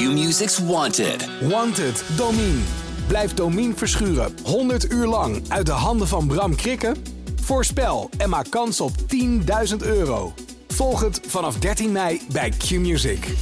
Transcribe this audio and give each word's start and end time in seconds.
Q-Music's 0.00 0.58
Wanted. 0.58 1.28
Wanted, 1.48 2.04
Domine. 2.16 2.60
Blijf 3.06 3.34
Domine 3.34 3.74
verschuren 3.74 4.34
100 4.44 4.92
uur 4.92 5.06
lang 5.06 5.42
uit 5.48 5.66
de 5.66 5.72
handen 5.72 6.08
van 6.08 6.26
Bram 6.26 6.54
Krikken? 6.56 6.96
Voorspel 7.40 8.10
en 8.18 8.28
maak 8.28 8.50
kans 8.50 8.80
op 8.80 8.90
10.000 9.70 9.76
euro. 9.78 10.32
Volg 10.68 11.00
het 11.00 11.20
vanaf 11.26 11.58
13 11.58 11.92
mei 11.92 12.20
bij 12.32 12.50
Q-Music. 12.50 13.34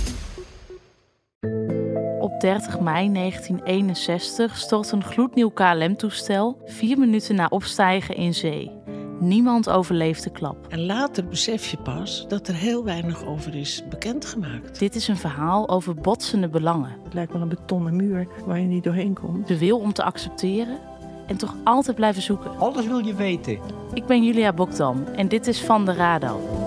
Op 2.21 2.41
30 2.41 2.81
mei 2.81 3.13
1961 3.13 4.57
stort 4.57 4.93
een 4.93 5.05
gloednieuw 5.05 5.51
KLM-toestel 5.51 6.63
vier 6.65 6.99
minuten 6.99 7.35
na 7.35 7.47
opstijgen 7.49 8.17
in 8.17 8.35
zee. 8.35 8.78
Niemand 9.21 9.71
overleeft 9.71 10.25
de 10.25 10.31
klap. 10.31 10.67
En 10.69 10.87
later 10.87 11.27
besef 11.27 11.67
je 11.67 11.77
pas 11.77 12.25
dat 12.29 12.49
er 12.49 12.55
heel 12.55 12.85
weinig 12.85 13.25
over 13.25 13.55
is 13.55 13.83
bekendgemaakt. 13.89 14.79
Dit 14.79 14.95
is 14.95 15.09
een 15.09 15.17
verhaal 15.17 15.69
over 15.69 15.95
botsende 15.95 16.49
belangen. 16.49 16.97
Het 17.05 17.15
lijkt 17.15 17.33
wel 17.33 17.43
een 17.43 17.49
betonnen 17.49 17.97
muur 17.97 18.27
waar 18.47 18.61
je 18.61 18.67
niet 18.67 18.85
doorheen 18.85 19.15
komt. 19.15 19.49
De 19.49 19.59
wil 19.59 19.79
om 19.79 19.93
te 19.93 20.03
accepteren 20.03 20.79
en 21.27 21.37
toch 21.37 21.55
altijd 21.65 21.97
blijven 21.97 22.23
zoeken. 22.23 22.59
Alles 22.59 22.87
wil 22.87 22.99
je 22.99 23.15
weten. 23.15 23.59
Ik 23.95 24.07
ben 24.07 24.25
Julia 24.25 24.53
Bokdam 24.53 25.05
en 25.05 25.29
dit 25.29 25.47
is 25.47 25.61
Van 25.61 25.85
de 25.85 25.93
Rado. 25.93 26.58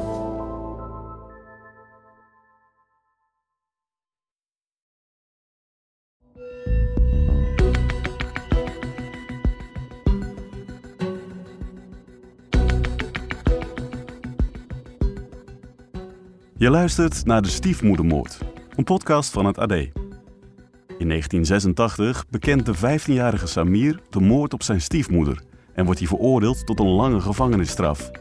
Je 16.62 16.70
luistert 16.70 17.26
naar 17.26 17.42
De 17.42 17.48
Stiefmoedermoord, 17.48 18.38
een 18.76 18.84
podcast 18.84 19.32
van 19.32 19.46
het 19.46 19.58
AD. 19.58 19.72
In 19.72 21.08
1986 21.08 22.26
bekent 22.30 22.66
de 22.66 22.76
15-jarige 22.76 23.48
Samir 23.48 24.00
de 24.10 24.20
moord 24.20 24.54
op 24.54 24.64
zijn 24.64 24.82
stiefmoeder 24.82 25.42
en 25.74 25.86
wordt 25.86 26.00
hij 26.00 26.08
veroordeeld 26.08 26.66
tot 26.66 26.80
een 26.80 26.90
lange 26.90 27.22
gevangenisstraf. 27.22 28.12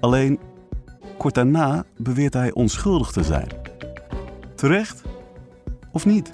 Alleen, 0.00 0.38
kort 1.18 1.34
daarna 1.34 1.84
beweert 1.96 2.34
hij 2.34 2.52
onschuldig 2.52 3.10
te 3.10 3.24
zijn. 3.24 3.48
Terecht? 4.54 5.02
Of 5.92 6.06
niet? 6.06 6.30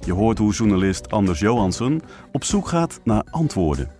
Je 0.00 0.12
hoort 0.12 0.38
hoe 0.38 0.52
journalist 0.52 1.10
Anders 1.10 1.40
Johansson 1.40 2.02
op 2.32 2.44
zoek 2.44 2.68
gaat 2.68 3.00
naar 3.04 3.24
antwoorden. 3.30 3.90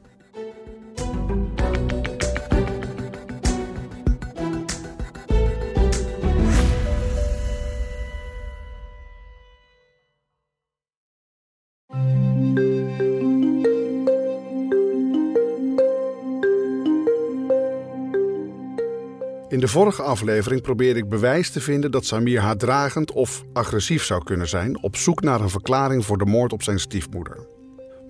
De 19.65 19.71
vorige 19.71 20.03
aflevering 20.03 20.63
probeerde 20.63 20.99
ik 20.99 21.09
bewijs 21.09 21.51
te 21.51 21.61
vinden 21.61 21.91
dat 21.91 22.05
Samir 22.05 22.41
haatdragend 22.41 23.13
of 23.13 23.45
agressief 23.53 24.05
zou 24.05 24.25
kunnen 24.25 24.49
zijn, 24.49 24.83
op 24.83 24.97
zoek 24.97 25.23
naar 25.23 25.41
een 25.41 25.51
verklaring 25.51 26.05
voor 26.05 26.19
de 26.19 26.25
moord 26.25 26.53
op 26.53 26.63
zijn 26.63 26.79
stiefmoeder. 26.79 27.47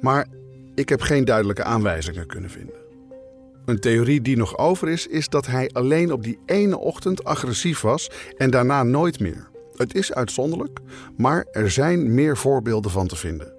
Maar 0.01 0.27
ik 0.75 0.89
heb 0.89 1.01
geen 1.01 1.25
duidelijke 1.25 1.65
aanwijzingen 1.65 2.27
kunnen 2.27 2.51
vinden. 2.51 2.75
Een 3.65 3.81
theorie 3.81 4.21
die 4.21 4.37
nog 4.37 4.59
over 4.59 4.89
is, 4.89 5.07
is 5.07 5.29
dat 5.29 5.47
hij 5.47 5.71
alleen 5.73 6.13
op 6.13 6.23
die 6.23 6.39
ene 6.47 6.79
ochtend 6.79 7.25
agressief 7.25 7.81
was 7.81 8.11
en 8.37 8.51
daarna 8.51 8.83
nooit 8.83 9.21
meer. 9.21 9.49
Het 9.75 9.95
is 9.95 10.13
uitzonderlijk, 10.13 10.79
maar 11.17 11.47
er 11.51 11.71
zijn 11.71 12.15
meer 12.15 12.37
voorbeelden 12.37 12.91
van 12.91 13.07
te 13.07 13.17
vinden. 13.17 13.53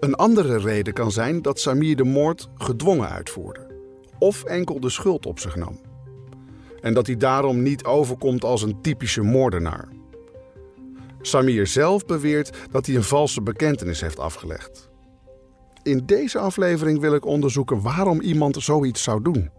Een 0.00 0.14
andere 0.14 0.58
reden 0.58 0.92
kan 0.92 1.12
zijn 1.12 1.42
dat 1.42 1.60
Samir 1.60 1.96
de 1.96 2.04
moord 2.04 2.48
gedwongen 2.54 3.08
uitvoerde, 3.08 3.66
of 4.18 4.44
enkel 4.44 4.80
de 4.80 4.90
schuld 4.90 5.26
op 5.26 5.38
zich 5.38 5.56
nam 5.56 5.89
en 6.80 6.94
dat 6.94 7.06
hij 7.06 7.16
daarom 7.16 7.62
niet 7.62 7.84
overkomt 7.84 8.44
als 8.44 8.62
een 8.62 8.80
typische 8.82 9.22
moordenaar. 9.22 9.88
Samir 11.20 11.66
zelf 11.66 12.06
beweert 12.06 12.50
dat 12.70 12.86
hij 12.86 12.94
een 12.94 13.02
valse 13.02 13.42
bekentenis 13.42 14.00
heeft 14.00 14.18
afgelegd. 14.18 14.88
In 15.82 16.02
deze 16.06 16.38
aflevering 16.38 17.00
wil 17.00 17.14
ik 17.14 17.24
onderzoeken 17.24 17.82
waarom 17.82 18.20
iemand 18.20 18.56
zoiets 18.62 19.02
zou 19.02 19.22
doen. 19.22 19.50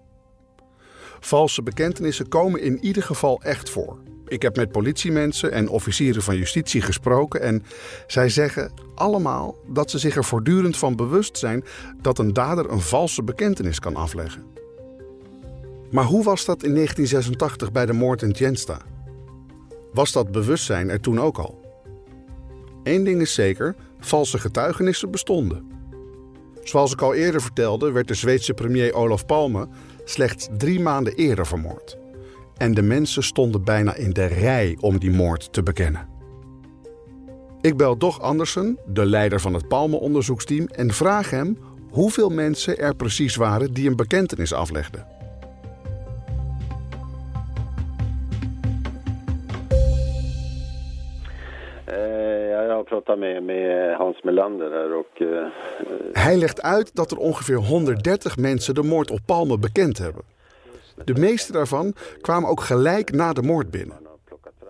Valse 1.19 1.63
bekentenissen 1.63 2.27
komen 2.27 2.61
in 2.61 2.83
ieder 2.83 3.03
geval 3.03 3.41
echt 3.41 3.69
voor. 3.69 3.99
Ik 4.27 4.41
heb 4.41 4.55
met 4.55 4.71
politiemensen 4.71 5.51
en 5.51 5.69
officieren 5.69 6.21
van 6.21 6.37
justitie 6.37 6.81
gesproken 6.81 7.41
en 7.41 7.63
zij 8.07 8.29
zeggen 8.29 8.71
allemaal 8.95 9.55
dat 9.67 9.91
ze 9.91 9.99
zich 9.99 10.15
er 10.15 10.23
voortdurend 10.23 10.77
van 10.77 10.95
bewust 10.95 11.37
zijn 11.37 11.63
dat 12.01 12.19
een 12.19 12.33
dader 12.33 12.69
een 12.69 12.81
valse 12.81 13.23
bekentenis 13.23 13.79
kan 13.79 13.95
afleggen. 13.95 14.50
Maar 15.91 16.06
hoe 16.06 16.24
was 16.24 16.46
dat 16.46 16.63
in 16.63 16.74
1986 16.74 17.72
bij 17.72 17.85
de 17.85 17.94
moord 17.94 18.22
in 18.22 18.34
Tjensta? 18.34 18.78
Was 19.94 20.12
dat 20.12 20.31
bewustzijn 20.31 20.90
er 20.90 21.00
toen 21.00 21.19
ook 21.19 21.38
al? 21.38 21.59
Eén 22.84 23.03
ding 23.03 23.22
is 23.22 23.34
zeker, 23.34 23.75
valse 24.00 24.40
getuigenissen 24.40 25.12
bestonden. 25.12 25.72
Zoals 26.63 26.94
ik 26.94 27.02
al 27.02 27.13
eerder 27.13 27.41
vertelde, 27.41 27.91
werd 27.91 28.07
de 28.07 28.13
Zweedse 28.13 28.53
premier 28.53 28.94
Olaf 28.94 29.25
Palme 29.25 29.68
slechts 30.03 30.47
drie 30.57 30.79
maanden 30.79 31.13
eerder 31.13 31.47
vermoord. 31.47 31.97
En 32.58 32.73
de 32.73 32.81
mensen 32.81 33.23
stonden 33.23 33.63
bijna 33.63 33.96
in 33.96 34.13
de 34.13 34.25
rij 34.25 34.78
om 34.79 35.00
die 35.00 35.12
moord 35.12 35.53
te 35.53 35.63
bekennen. 35.63 36.08
Ik 37.62 37.78
bel 37.78 37.97
Doch 37.97 38.19
Andersen, 38.22 38.79
de 38.85 39.06
leider 39.06 39.40
van 39.40 39.53
het 39.53 39.68
Palme-onderzoeksteam, 39.68 40.66
en 40.66 40.94
vraag 40.94 41.29
hem 41.29 41.58
hoeveel 41.90 42.29
mensen 42.29 42.78
er 42.78 42.96
precies 42.96 43.35
waren 43.35 43.73
die 43.73 43.90
een 43.90 43.96
bekentenis 43.96 44.53
aflegden. 44.53 45.08
Pratat 52.91 53.18
med, 53.19 53.44
med 53.44 53.96
Hans 53.97 54.22
Melander 54.24 54.69
här 54.72 54.94
och... 55.02 55.22
eh, 55.22 55.47
Hij 56.13 56.38
legt 56.38 56.62
uit 56.62 56.96
dat 56.96 57.12
er 57.12 57.18
ongeveer 57.18 57.56
130 57.56 58.38
mensen 58.38 58.75
de 58.75 58.84
moord 58.84 59.12
op 59.12 59.19
Palme 59.25 59.57
bekend 59.59 59.97
hebben. 59.97 60.24
De 61.06 61.13
meeste 61.13 61.52
daarvan 61.52 61.94
kwamen 62.22 62.50
ook 62.50 62.62
gelijk 62.62 63.12
na 63.12 63.34
de 63.34 63.41
moord 63.41 63.72
binnen. 63.72 63.97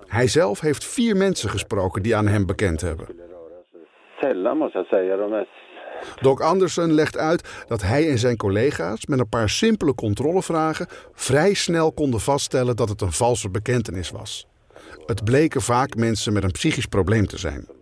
Hij 0.07 0.27
zelf 0.27 0.59
heeft 0.59 0.85
vier 0.85 1.15
mensen 1.17 1.49
gesproken 1.49 2.01
die 2.03 2.15
aan 2.15 2.27
hem 2.27 2.45
bekend 2.45 2.81
hebben. 2.81 3.07
sällan 4.19 4.57
måste 4.57 4.77
jag 4.77 4.87
säga. 4.87 5.15
De 5.17 5.35
är 5.35 5.47
Doc 6.21 6.41
Anderson 6.41 6.93
legt 6.93 7.17
uit 7.17 7.65
dat 7.67 7.81
hij 7.81 8.09
en 8.09 8.17
zijn 8.17 8.37
collega's 8.37 9.05
met 9.05 9.19
een 9.19 9.29
paar 9.29 9.49
simpele 9.49 9.95
controlevragen 9.95 10.87
vrij 11.13 11.53
snel 11.53 11.91
konden 11.91 12.19
vaststellen 12.19 12.75
dat 12.75 12.89
het 12.89 13.01
een 13.01 13.11
valse 13.11 13.49
bekentenis 13.49 14.09
was. 14.11 14.47
Het 15.05 15.23
bleken 15.23 15.61
vaak 15.61 15.95
mensen 15.95 16.33
met 16.33 16.43
een 16.43 16.51
psychisch 16.51 16.85
probleem 16.85 17.25
te 17.27 17.37
zijn. 17.37 17.80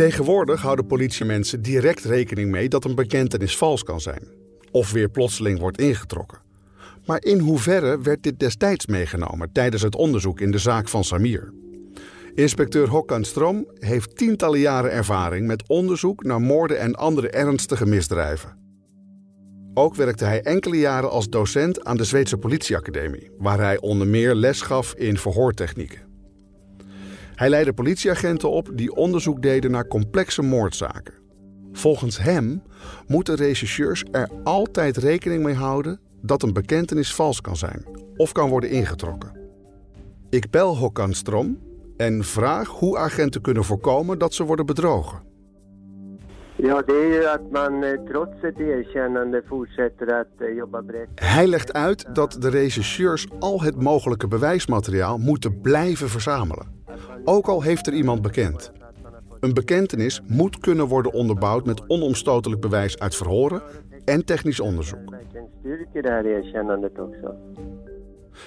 Tegenwoordig 0.00 0.62
houden 0.62 0.86
politiemensen 0.86 1.62
direct 1.62 2.04
rekening 2.04 2.50
mee 2.50 2.68
dat 2.68 2.84
een 2.84 2.94
bekentenis 2.94 3.56
vals 3.56 3.82
kan 3.82 4.00
zijn. 4.00 4.22
Of 4.70 4.92
weer 4.92 5.08
plotseling 5.08 5.58
wordt 5.58 5.80
ingetrokken. 5.80 6.38
Maar 7.06 7.24
in 7.24 7.38
hoeverre 7.38 8.00
werd 8.00 8.22
dit 8.22 8.38
destijds 8.38 8.86
meegenomen 8.86 9.52
tijdens 9.52 9.82
het 9.82 9.96
onderzoek 9.96 10.40
in 10.40 10.50
de 10.50 10.58
zaak 10.58 10.88
van 10.88 11.04
Samir? 11.04 11.52
Inspecteur 12.34 12.88
Håkan 12.88 13.24
Strom 13.24 13.66
heeft 13.78 14.16
tientallen 14.16 14.58
jaren 14.58 14.92
ervaring 14.92 15.46
met 15.46 15.68
onderzoek 15.68 16.24
naar 16.24 16.40
moorden 16.40 16.78
en 16.78 16.94
andere 16.94 17.30
ernstige 17.30 17.86
misdrijven. 17.86 18.56
Ook 19.74 19.94
werkte 19.94 20.24
hij 20.24 20.42
enkele 20.42 20.78
jaren 20.78 21.10
als 21.10 21.28
docent 21.28 21.84
aan 21.84 21.96
de 21.96 22.04
Zweedse 22.04 22.36
politieacademie, 22.36 23.30
waar 23.38 23.58
hij 23.58 23.80
onder 23.80 24.06
meer 24.06 24.34
les 24.34 24.60
gaf 24.60 24.94
in 24.94 25.18
verhoortechnieken. 25.18 26.09
Hij 27.40 27.48
leidde 27.48 27.72
politieagenten 27.72 28.50
op 28.50 28.70
die 28.74 28.94
onderzoek 28.94 29.42
deden 29.42 29.70
naar 29.70 29.86
complexe 29.86 30.42
moordzaken. 30.42 31.14
Volgens 31.72 32.18
hem 32.18 32.62
moeten 33.06 33.34
rechercheurs 33.34 34.04
er 34.10 34.30
altijd 34.44 34.96
rekening 34.96 35.42
mee 35.42 35.54
houden 35.54 36.00
dat 36.22 36.42
een 36.42 36.52
bekentenis 36.52 37.14
vals 37.14 37.40
kan 37.40 37.56
zijn 37.56 37.84
of 38.16 38.32
kan 38.32 38.48
worden 38.48 38.70
ingetrokken. 38.70 39.32
Ik 40.30 40.50
bel 40.50 40.76
Håkan 40.76 41.14
Strom 41.14 41.58
en 41.96 42.24
vraag 42.24 42.68
hoe 42.68 42.98
agenten 42.98 43.40
kunnen 43.40 43.64
voorkomen 43.64 44.18
dat 44.18 44.34
ze 44.34 44.44
worden 44.44 44.66
bedrogen. 44.66 45.22
Ja, 46.62 46.82
det 46.82 46.92
är 46.92 47.12
ju 47.14 47.26
att 47.26 47.50
man 47.50 47.98
trots 48.08 48.44
ett 48.44 48.60
erkännande 48.60 49.42
fortsätter 49.48 50.20
att 50.20 50.56
jobba 50.56 50.82
brett. 50.82 51.08
Hij 51.14 51.46
legt 51.46 51.72
uit 51.72 52.14
dat 52.14 52.36
de 52.40 52.50
rechercheurs 52.50 53.26
al 53.38 53.62
het 53.62 53.82
mogelijke 53.82 54.28
bewijsmateriaal 54.28 55.18
moeten 55.18 55.60
blijven 55.60 56.08
verzamelen. 56.08 56.66
Ook 57.24 57.46
al 57.46 57.62
heeft 57.62 57.86
er 57.86 57.92
iemand 57.92 58.22
bekend. 58.22 58.72
Een 59.40 59.54
bekentenis 59.54 60.20
moet 60.26 60.58
kunnen 60.58 60.86
worden 60.86 61.12
onderbouwd 61.12 61.66
met 61.66 61.88
onomstotelijk 61.88 62.60
bewijs 62.60 62.98
uit 62.98 63.16
verhoren 63.16 63.62
en 64.04 64.24
technisch 64.24 64.60
onderzoek. 64.60 65.14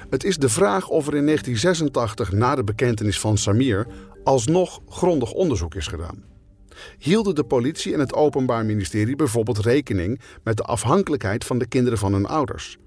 Het 0.09 0.23
is 0.23 0.37
de 0.37 0.49
vraag 0.49 0.89
of 0.89 1.07
er 1.07 1.15
in 1.15 1.25
1986 1.25 2.31
na 2.31 2.55
de 2.55 2.63
bekentenis 2.63 3.19
van 3.19 3.37
Samir 3.37 3.87
alsnog 4.23 4.79
grondig 4.89 5.31
onderzoek 5.31 5.75
is 5.75 5.87
gedaan. 5.87 6.32
Hielden 6.97 7.35
de 7.35 7.43
politie 7.43 7.93
en 7.93 7.99
het 7.99 8.13
Openbaar 8.13 8.65
Ministerie 8.65 9.15
bijvoorbeeld 9.15 9.59
rekening 9.59 10.19
met 10.43 10.57
de 10.57 10.63
afhankelijkheid 10.63 11.45
van 11.45 11.57
de 11.57 11.67
kinderen 11.67 11.99
van 11.99 12.13
hun 12.13 12.25
ouders? 12.25 12.77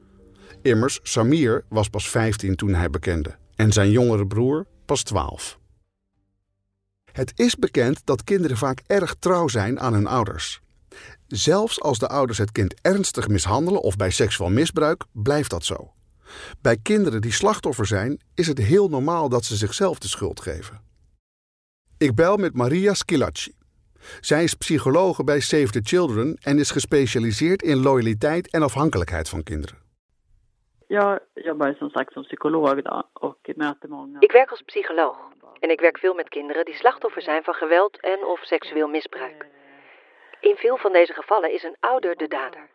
Immers, 0.62 1.00
Samir 1.02 1.64
was 1.69 1.88
pas 1.88 2.08
15 2.08 2.56
toen 2.56 2.75
hij 2.75 2.90
bekende 2.90 3.37
en 3.54 3.72
zijn 3.72 3.90
jongere 3.90 4.26
broer 4.26 4.66
pas 4.84 5.02
12. 5.02 5.58
Het 7.12 7.32
is 7.34 7.56
bekend 7.56 8.00
dat 8.04 8.25
kinderen 8.25 8.56
vaak 8.56 8.82
erg 8.87 9.14
trouw 9.19 9.48
zijn 9.48 9.81
aan 9.81 9.93
hun 9.93 10.06
ouders. 10.06 10.60
Zelfs 11.26 11.81
als 11.81 11.99
de 11.99 12.08
ouders 12.08 12.38
het 12.38 12.52
kind 12.52 12.75
ernstig 12.81 13.28
mishandelen 13.28 13.82
of 13.82 13.96
bij 13.96 14.10
seksueel 14.10 14.50
misbruik, 14.50 15.04
blijft 15.12 15.50
dat 15.50 15.64
zo. 15.64 15.92
Bij 16.60 16.76
kinderen 16.76 17.20
die 17.20 17.32
slachtoffer 17.32 17.87
zijn, 17.87 18.20
is 18.34 18.46
het 18.46 18.58
heel 18.58 18.88
normaal 18.88 19.28
dat 19.28 19.44
ze 19.44 19.56
zichzelf 19.56 19.99
de 19.99 20.08
schuld 20.08 20.40
geven. 20.40 20.81
Ik 21.99 22.14
bel 22.14 22.37
met 22.37 22.54
Maria 22.54 22.94
Schilacci. 22.94 23.54
Zij 24.20 24.42
is 24.42 24.54
psychologe 24.54 25.24
bij 25.24 25.40
Save 25.40 25.70
the 25.70 25.80
Children 25.82 26.38
en 26.42 26.58
is 26.58 26.70
gespecialiseerd 26.70 27.62
in 27.62 27.82
loyaliteit 27.82 28.50
en 28.50 28.62
afhankelijkheid 28.62 29.28
van 29.28 29.42
kinderen. 29.42 29.84
Jag 30.88 31.18
jobbar 31.34 31.74
som 31.78 31.90
sagt 31.90 32.12
som 32.12 32.24
och 33.12 33.36
möter 33.56 33.88
många. 33.88 34.20
Ik 34.20 34.32
werk 34.32 34.50
als 34.50 34.62
psycholoog 34.62 35.16
en 35.60 35.70
ik 35.70 35.80
werk 35.80 35.98
veel 35.98 36.14
met 36.14 36.28
kinderen 36.28 36.64
die 36.64 36.74
slachtoffer 36.74 37.22
zijn 37.22 37.42
van 37.42 37.54
geweld 37.54 38.00
en 38.00 38.24
of 38.24 38.40
seksueel 38.44 38.88
misbruik. 38.88 39.46
In 40.40 40.56
veel 40.56 40.76
van 40.76 40.92
deze 40.92 41.12
gevallen 41.12 41.52
is 41.52 41.62
een 41.62 41.76
ouder 41.80 42.16
de 42.16 42.28
dader. 42.28 42.68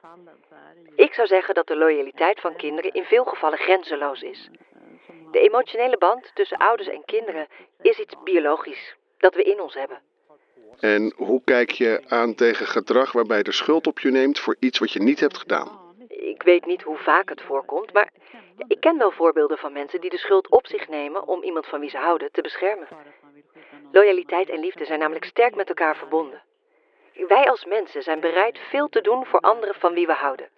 Ik 0.95 1.13
zou 1.13 1.27
zeggen 1.27 1.55
dat 1.55 1.67
de 1.67 1.77
loyaliteit 1.77 2.39
van 2.39 2.55
kinderen 2.55 2.93
in 2.93 3.03
veel 3.03 3.23
gevallen 3.23 3.57
grenzeloos 3.57 4.21
is. 4.21 4.49
De 5.31 5.39
emotionele 5.39 5.97
band 5.97 6.31
tussen 6.33 6.57
ouders 6.57 6.89
en 6.89 7.05
kinderen 7.05 7.47
is 7.81 7.99
iets 7.99 8.15
biologisch 8.23 8.95
dat 9.17 9.35
we 9.35 9.43
in 9.43 9.61
ons 9.61 9.73
hebben. 9.73 10.01
En 10.79 11.13
hoe 11.15 11.41
kijk 11.43 11.71
je 11.71 12.01
aan 12.07 12.35
tegen 12.35 12.65
gedrag 12.65 13.11
waarbij 13.11 13.43
de 13.43 13.51
schuld 13.51 13.87
op 13.87 13.99
je 13.99 14.11
neemt 14.11 14.39
voor 14.39 14.55
iets 14.59 14.79
wat 14.79 14.91
je 14.91 14.99
niet 14.99 15.19
hebt 15.19 15.37
gedaan? 15.37 15.79
Ik 16.07 16.43
weet 16.43 16.65
niet 16.65 16.81
hoe 16.81 16.97
vaak 16.97 17.29
het 17.29 17.41
voorkomt, 17.41 17.93
maar 17.93 18.09
ik 18.67 18.79
ken 18.79 18.97
wel 18.97 19.11
voorbeelden 19.11 19.57
van 19.57 19.73
mensen 19.73 20.01
die 20.01 20.09
de 20.09 20.17
schuld 20.17 20.49
op 20.49 20.67
zich 20.67 20.87
nemen 20.87 21.27
om 21.27 21.43
iemand 21.43 21.65
van 21.65 21.79
wie 21.79 21.89
ze 21.89 21.97
houden 21.97 22.31
te 22.31 22.41
beschermen. 22.41 22.87
Loyaliteit 23.91 24.49
en 24.49 24.59
liefde 24.59 24.85
zijn 24.85 24.99
namelijk 24.99 25.25
sterk 25.25 25.55
met 25.55 25.67
elkaar 25.67 25.95
verbonden. 25.95 26.41
Wij 27.27 27.49
als 27.49 27.65
mensen 27.65 28.03
zijn 28.03 28.19
bereid 28.19 28.59
veel 28.59 28.89
te 28.89 29.01
doen 29.01 29.25
voor 29.25 29.39
anderen 29.39 29.75
van 29.75 29.93
wie 29.93 30.05
we 30.05 30.13
houden. 30.13 30.49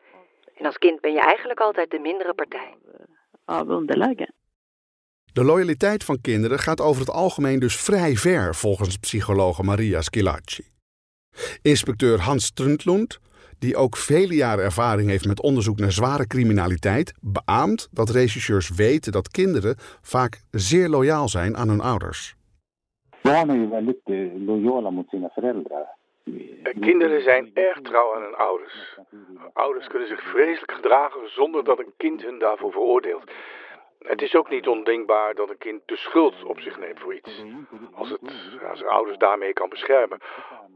En 0.55 0.65
als 0.65 0.77
kind 0.77 1.01
ben 1.01 1.13
je 1.13 1.19
eigenlijk 1.19 1.59
altijd 1.59 1.91
de 1.91 1.99
mindere 1.99 2.33
partij. 2.33 2.73
De 5.33 5.43
loyaliteit 5.43 6.03
van 6.03 6.21
kinderen 6.21 6.59
gaat 6.59 6.81
over 6.81 7.01
het 7.01 7.09
algemeen 7.09 7.59
dus 7.59 7.75
vrij 7.75 8.15
ver, 8.15 8.55
volgens 8.55 8.97
psychologe 8.97 9.63
Maria 9.63 10.01
Schilacci. 10.01 10.63
Inspecteur 11.61 12.19
Hans 12.19 12.45
Struntlund, 12.45 13.19
die 13.59 13.75
ook 13.75 13.97
vele 13.97 14.35
jaren 14.35 14.63
ervaring 14.63 15.09
heeft 15.09 15.27
met 15.27 15.41
onderzoek 15.41 15.79
naar 15.79 15.91
zware 15.91 16.27
criminaliteit, 16.27 17.13
beaamt 17.21 17.87
dat 17.91 18.09
rechercheurs 18.09 18.69
weten 18.69 19.11
dat 19.11 19.27
kinderen 19.27 19.75
vaak 20.01 20.41
zeer 20.51 20.89
loyaal 20.89 21.29
zijn 21.29 21.57
aan 21.57 21.69
hun 21.69 21.81
ouders. 21.81 22.35
Eh, 23.21 23.41
föräldrar. 25.33 25.87
Kinderen 26.79 27.23
zijn 27.23 27.51
erg 27.53 27.81
trouw 27.81 28.15
aan 28.15 28.21
hun 28.21 28.35
ouders. 28.35 28.99
Ouders 29.53 29.87
kunnen 29.87 30.07
zich 30.07 30.21
vreselijk 30.21 30.71
gedragen 30.71 31.29
zonder 31.29 31.63
dat 31.63 31.79
een 31.79 31.93
kind 31.97 32.23
hun 32.23 32.39
daarvoor 32.39 32.71
veroordeelt. 32.71 33.31
Het 34.03 34.21
is 34.21 34.35
ook 34.35 34.49
niet 34.49 34.67
ondenkbaar 34.67 35.35
dat 35.35 35.49
een 35.49 35.57
kind 35.57 35.81
de 35.85 35.97
schuld 35.97 36.43
op 36.43 36.59
zich 36.59 36.79
neemt 36.79 36.99
voor 36.99 37.13
iets. 37.13 37.43
Als 37.93 38.09
het 38.09 38.19
ja, 38.61 38.75
zijn 38.75 38.89
ouders 38.89 39.17
daarmee 39.17 39.53
kan 39.53 39.69
beschermen. 39.69 40.19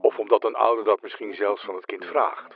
Of 0.01 0.17
omdat 0.17 0.43
een 0.43 0.55
ouder 0.55 0.85
dat 0.85 1.01
misschien 1.01 1.33
zelfs 1.33 1.63
van 1.65 1.75
het 1.75 1.85
kind 1.85 2.05
vraagt. 2.05 2.55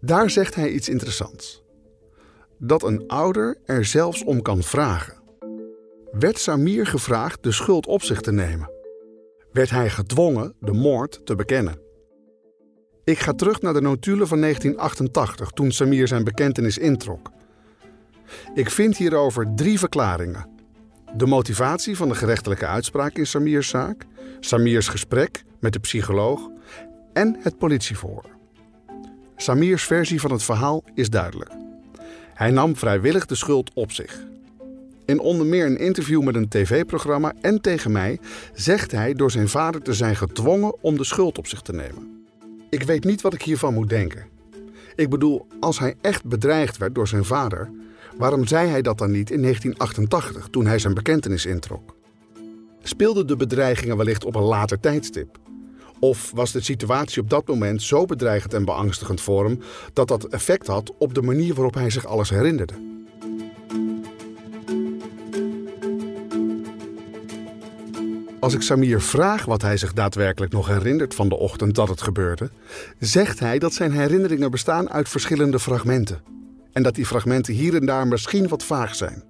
Daar 0.00 0.30
zegt 0.30 0.54
hij 0.54 0.68
iets 0.68 0.88
interessants. 0.88 1.62
Dat 2.58 2.82
een 2.82 3.04
ouder 3.06 3.58
er 3.66 3.84
zelfs 3.84 4.24
om 4.24 4.42
kan 4.42 4.62
vragen. 4.62 5.22
Werd 6.12 6.38
Samir 6.38 6.86
gevraagd 6.86 7.42
de 7.42 7.52
schuld 7.52 7.86
op 7.86 8.02
zich 8.02 8.20
te 8.20 8.32
nemen? 8.32 8.70
Werd 9.52 9.70
hij 9.70 9.88
gedwongen 9.88 10.56
de 10.60 10.72
moord 10.72 11.26
te 11.26 11.34
bekennen? 11.34 11.81
Ik 13.04 13.18
ga 13.18 13.32
terug 13.32 13.60
naar 13.60 13.72
de 13.72 13.80
notulen 13.80 14.28
van 14.28 14.40
1988, 14.40 15.50
toen 15.50 15.72
Samir 15.72 16.08
zijn 16.08 16.24
bekentenis 16.24 16.78
introk. 16.78 17.30
Ik 18.54 18.70
vind 18.70 18.96
hierover 18.96 19.52
drie 19.54 19.78
verklaringen. 19.78 20.46
De 21.16 21.26
motivatie 21.26 21.96
van 21.96 22.08
de 22.08 22.14
gerechtelijke 22.14 22.66
uitspraak 22.66 23.16
in 23.16 23.26
Samirs 23.26 23.68
zaak, 23.68 24.06
Samirs 24.40 24.88
gesprek 24.88 25.44
met 25.60 25.72
de 25.72 25.78
psycholoog 25.78 26.48
en 27.12 27.36
het 27.40 27.58
politieverhoor. 27.58 28.24
Samirs 29.36 29.84
versie 29.84 30.20
van 30.20 30.30
het 30.30 30.42
verhaal 30.42 30.84
is 30.94 31.10
duidelijk. 31.10 31.50
Hij 32.34 32.50
nam 32.50 32.76
vrijwillig 32.76 33.26
de 33.26 33.34
schuld 33.34 33.70
op 33.74 33.92
zich. 33.92 34.24
In 35.04 35.20
onder 35.20 35.46
meer 35.46 35.66
een 35.66 35.78
interview 35.78 36.22
met 36.22 36.34
een 36.34 36.48
tv-programma 36.48 37.32
en 37.40 37.60
tegen 37.60 37.92
mij 37.92 38.18
zegt 38.54 38.92
hij 38.92 39.14
door 39.14 39.30
zijn 39.30 39.48
vader 39.48 39.82
te 39.82 39.92
zijn 39.92 40.16
gedwongen 40.16 40.82
om 40.82 40.96
de 40.96 41.04
schuld 41.04 41.38
op 41.38 41.46
zich 41.46 41.60
te 41.60 41.72
nemen. 41.72 42.11
Ik 42.72 42.82
weet 42.82 43.04
niet 43.04 43.20
wat 43.20 43.34
ik 43.34 43.42
hiervan 43.42 43.74
moet 43.74 43.88
denken. 43.88 44.26
Ik 44.94 45.10
bedoel, 45.10 45.46
als 45.60 45.78
hij 45.78 45.94
echt 46.00 46.24
bedreigd 46.24 46.76
werd 46.76 46.94
door 46.94 47.08
zijn 47.08 47.24
vader, 47.24 47.70
waarom 48.16 48.46
zei 48.46 48.68
hij 48.68 48.82
dat 48.82 48.98
dan 48.98 49.10
niet 49.10 49.30
in 49.30 49.42
1988 49.42 50.48
toen 50.50 50.66
hij 50.66 50.78
zijn 50.78 50.94
bekentenis 50.94 51.46
introk? 51.46 51.96
Speelden 52.82 53.26
de 53.26 53.36
bedreigingen 53.36 53.96
wellicht 53.96 54.24
op 54.24 54.34
een 54.34 54.42
later 54.42 54.80
tijdstip? 54.80 55.38
Of 55.98 56.30
was 56.34 56.52
de 56.52 56.60
situatie 56.60 57.22
op 57.22 57.30
dat 57.30 57.46
moment 57.46 57.82
zo 57.82 58.04
bedreigend 58.04 58.54
en 58.54 58.64
beangstigend 58.64 59.20
voor 59.20 59.44
hem 59.44 59.60
dat 59.92 60.08
dat 60.08 60.24
effect 60.24 60.66
had 60.66 60.92
op 60.98 61.14
de 61.14 61.22
manier 61.22 61.54
waarop 61.54 61.74
hij 61.74 61.90
zich 61.90 62.06
alles 62.06 62.30
herinnerde? 62.30 62.91
Als 68.42 68.54
ik 68.54 68.62
Samir 68.62 69.00
vraag 69.00 69.44
wat 69.44 69.62
hij 69.62 69.76
zich 69.76 69.92
daadwerkelijk 69.92 70.52
nog 70.52 70.66
herinnert 70.66 71.14
van 71.14 71.28
de 71.28 71.36
ochtend 71.36 71.74
dat 71.74 71.88
het 71.88 72.02
gebeurde, 72.02 72.50
zegt 72.98 73.38
hij 73.38 73.58
dat 73.58 73.72
zijn 73.72 73.92
herinneringen 73.92 74.50
bestaan 74.50 74.90
uit 74.90 75.08
verschillende 75.08 75.58
fragmenten. 75.58 76.20
En 76.72 76.82
dat 76.82 76.94
die 76.94 77.06
fragmenten 77.06 77.54
hier 77.54 77.74
en 77.74 77.86
daar 77.86 78.06
misschien 78.06 78.48
wat 78.48 78.64
vaag 78.64 78.94
zijn. 78.94 79.22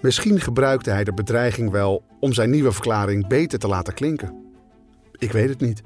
Misschien 0.00 0.40
gebruikte 0.40 0.90
hij 0.90 1.04
de 1.04 1.14
bedreiging 1.14 1.70
wel 1.70 2.04
om 2.20 2.32
zijn 2.32 2.50
nieuwe 2.50 2.72
verklaring 2.72 3.26
beter 3.26 3.58
te 3.58 3.68
laten 3.68 3.94
klinken. 3.94 4.34
Ik 5.18 5.32
weet 5.32 5.48
het 5.48 5.60
niet. 5.60 5.82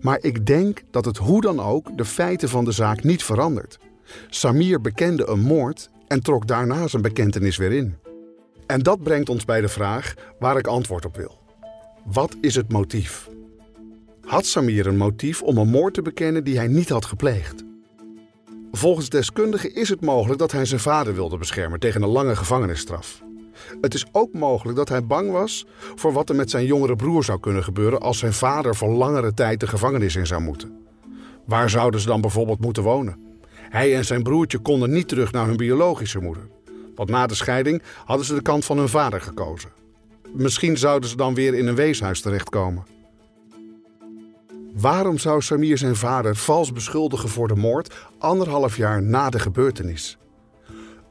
Maar 0.00 0.18
ik 0.20 0.46
denk 0.46 0.82
dat 0.90 1.04
het 1.04 1.16
hoe 1.16 1.40
dan 1.40 1.60
ook 1.60 1.96
de 1.98 2.04
feiten 2.04 2.48
van 2.48 2.64
de 2.64 2.72
zaak 2.72 3.02
niet 3.02 3.24
verandert. 3.24 3.78
Samir 4.28 4.80
bekende 4.80 5.28
een 5.28 5.40
moord 5.40 5.90
en 6.08 6.22
trok 6.22 6.46
daarna 6.46 6.88
zijn 6.88 7.02
bekentenis 7.02 7.56
weer 7.56 7.72
in. 7.72 8.05
En 8.66 8.80
dat 8.80 9.02
brengt 9.02 9.28
ons 9.28 9.44
bij 9.44 9.60
de 9.60 9.68
vraag 9.68 10.14
waar 10.38 10.56
ik 10.56 10.66
antwoord 10.66 11.04
op 11.04 11.16
wil. 11.16 11.38
Wat 12.04 12.36
is 12.40 12.54
het 12.54 12.72
motief? 12.72 13.28
Had 14.20 14.46
Samir 14.46 14.86
een 14.86 14.96
motief 14.96 15.42
om 15.42 15.58
een 15.58 15.68
moord 15.68 15.94
te 15.94 16.02
bekennen 16.02 16.44
die 16.44 16.56
hij 16.56 16.66
niet 16.66 16.88
had 16.88 17.04
gepleegd? 17.04 17.64
Volgens 18.72 19.08
deskundigen 19.08 19.74
is 19.74 19.88
het 19.88 20.00
mogelijk 20.00 20.38
dat 20.38 20.52
hij 20.52 20.64
zijn 20.64 20.80
vader 20.80 21.14
wilde 21.14 21.36
beschermen 21.36 21.80
tegen 21.80 22.02
een 22.02 22.08
lange 22.08 22.36
gevangenisstraf. 22.36 23.22
Het 23.80 23.94
is 23.94 24.06
ook 24.12 24.32
mogelijk 24.32 24.76
dat 24.76 24.88
hij 24.88 25.06
bang 25.06 25.30
was 25.30 25.66
voor 25.94 26.12
wat 26.12 26.28
er 26.28 26.34
met 26.34 26.50
zijn 26.50 26.66
jongere 26.66 26.96
broer 26.96 27.24
zou 27.24 27.40
kunnen 27.40 27.64
gebeuren 27.64 28.00
als 28.00 28.18
zijn 28.18 28.32
vader 28.32 28.76
voor 28.76 28.88
langere 28.88 29.34
tijd 29.34 29.60
de 29.60 29.66
gevangenis 29.66 30.16
in 30.16 30.26
zou 30.26 30.42
moeten. 30.42 30.78
Waar 31.44 31.70
zouden 31.70 32.00
ze 32.00 32.06
dan 32.06 32.20
bijvoorbeeld 32.20 32.60
moeten 32.60 32.82
wonen? 32.82 33.18
Hij 33.52 33.96
en 33.96 34.04
zijn 34.04 34.22
broertje 34.22 34.58
konden 34.58 34.90
niet 34.90 35.08
terug 35.08 35.32
naar 35.32 35.46
hun 35.46 35.56
biologische 35.56 36.20
moeder. 36.20 36.48
Want 36.96 37.10
na 37.10 37.26
de 37.26 37.34
scheiding 37.34 37.82
hadden 38.04 38.26
ze 38.26 38.34
de 38.34 38.42
kant 38.42 38.64
van 38.64 38.78
hun 38.78 38.88
vader 38.88 39.20
gekozen. 39.20 39.70
Misschien 40.32 40.76
zouden 40.76 41.08
ze 41.08 41.16
dan 41.16 41.34
weer 41.34 41.54
in 41.54 41.66
een 41.66 41.74
weeshuis 41.74 42.20
terechtkomen. 42.20 42.86
Waarom 44.74 45.18
zou 45.18 45.42
Samir 45.42 45.78
zijn 45.78 45.96
vader 45.96 46.36
vals 46.36 46.72
beschuldigen 46.72 47.28
voor 47.28 47.48
de 47.48 47.56
moord 47.56 47.94
anderhalf 48.18 48.76
jaar 48.76 49.02
na 49.02 49.30
de 49.30 49.38
gebeurtenis? 49.38 50.18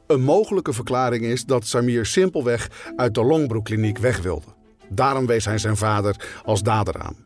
Een 0.06 0.22
mogelijke 0.22 0.72
verklaring 0.72 1.24
is 1.24 1.44
dat 1.44 1.66
Samir 1.66 2.06
simpelweg 2.06 2.92
uit 2.96 3.14
de 3.14 3.24
Longbroek-kliniek 3.24 3.98
weg 3.98 4.22
wilde. 4.22 4.46
Daarom 4.88 5.26
wees 5.26 5.44
hij 5.44 5.58
zijn 5.58 5.76
vader 5.76 6.40
als 6.44 6.62
dader 6.62 6.98
aan. 6.98 7.16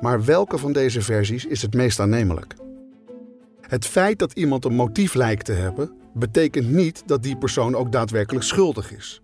Maar 0.00 0.24
welke 0.24 0.58
van 0.58 0.72
deze 0.72 1.02
versies 1.02 1.44
is 1.44 1.62
het 1.62 1.74
meest 1.74 2.00
aannemelijk? 2.00 2.54
Het 3.60 3.86
feit 3.86 4.18
dat 4.18 4.32
iemand 4.32 4.64
een 4.64 4.74
motief 4.74 5.14
lijkt 5.14 5.44
te 5.44 5.52
hebben, 5.52 5.97
betekent 6.14 6.70
niet 6.70 7.02
dat 7.06 7.22
die 7.22 7.36
persoon 7.36 7.74
ook 7.74 7.92
daadwerkelijk 7.92 8.44
schuldig 8.44 8.92
is. 8.92 9.20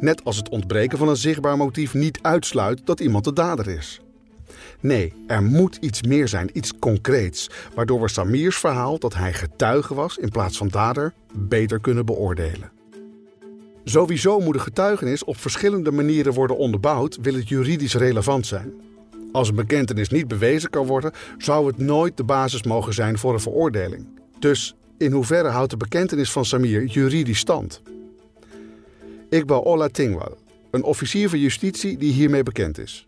Net 0.00 0.24
als 0.24 0.36
het 0.36 0.48
ontbreken 0.48 0.98
van 0.98 1.08
een 1.08 1.16
zichtbaar 1.16 1.56
motief 1.56 1.94
niet 1.94 2.18
uitsluit 2.22 2.86
dat 2.86 3.00
iemand 3.00 3.24
de 3.24 3.32
dader 3.32 3.68
is. 3.68 4.00
Nee, 4.80 5.12
er 5.26 5.42
moet 5.42 5.76
iets 5.76 6.02
meer 6.02 6.28
zijn, 6.28 6.50
iets 6.52 6.78
concreets, 6.78 7.50
waardoor 7.74 8.00
we 8.00 8.08
Samirs 8.08 8.56
verhaal 8.56 8.98
dat 8.98 9.14
hij 9.14 9.32
getuige 9.32 9.94
was 9.94 10.16
in 10.16 10.28
plaats 10.28 10.56
van 10.56 10.68
dader 10.68 11.12
beter 11.32 11.80
kunnen 11.80 12.06
beoordelen. 12.06 12.70
Sowieso 13.84 14.40
moet 14.40 14.54
een 14.54 14.60
getuigenis 14.60 15.24
op 15.24 15.36
verschillende 15.36 15.90
manieren 15.90 16.32
worden 16.32 16.56
onderbouwd, 16.56 17.18
wil 17.22 17.34
het 17.34 17.48
juridisch 17.48 17.94
relevant 17.94 18.46
zijn. 18.46 18.72
Als 19.32 19.48
een 19.48 19.54
bekentenis 19.54 20.08
niet 20.08 20.28
bewezen 20.28 20.70
kan 20.70 20.86
worden, 20.86 21.12
zou 21.38 21.66
het 21.66 21.78
nooit 21.78 22.16
de 22.16 22.24
basis 22.24 22.62
mogen 22.62 22.94
zijn 22.94 23.18
voor 23.18 23.32
een 23.32 23.40
veroordeling. 23.40 24.06
Dus 24.38 24.74
in 24.98 25.12
hoeverre 25.12 25.48
houdt 25.48 25.70
de 25.70 25.76
bekentenis 25.76 26.32
van 26.32 26.44
Samir 26.44 26.84
juridisch 26.84 27.38
stand? 27.38 27.82
Iqbal 29.30 29.64
Ola 29.64 29.88
Tingwal, 29.88 30.36
een 30.70 30.82
officier 30.82 31.28
van 31.28 31.38
justitie 31.38 31.98
die 31.98 32.12
hiermee 32.12 32.42
bekend 32.42 32.78
is. 32.78 33.04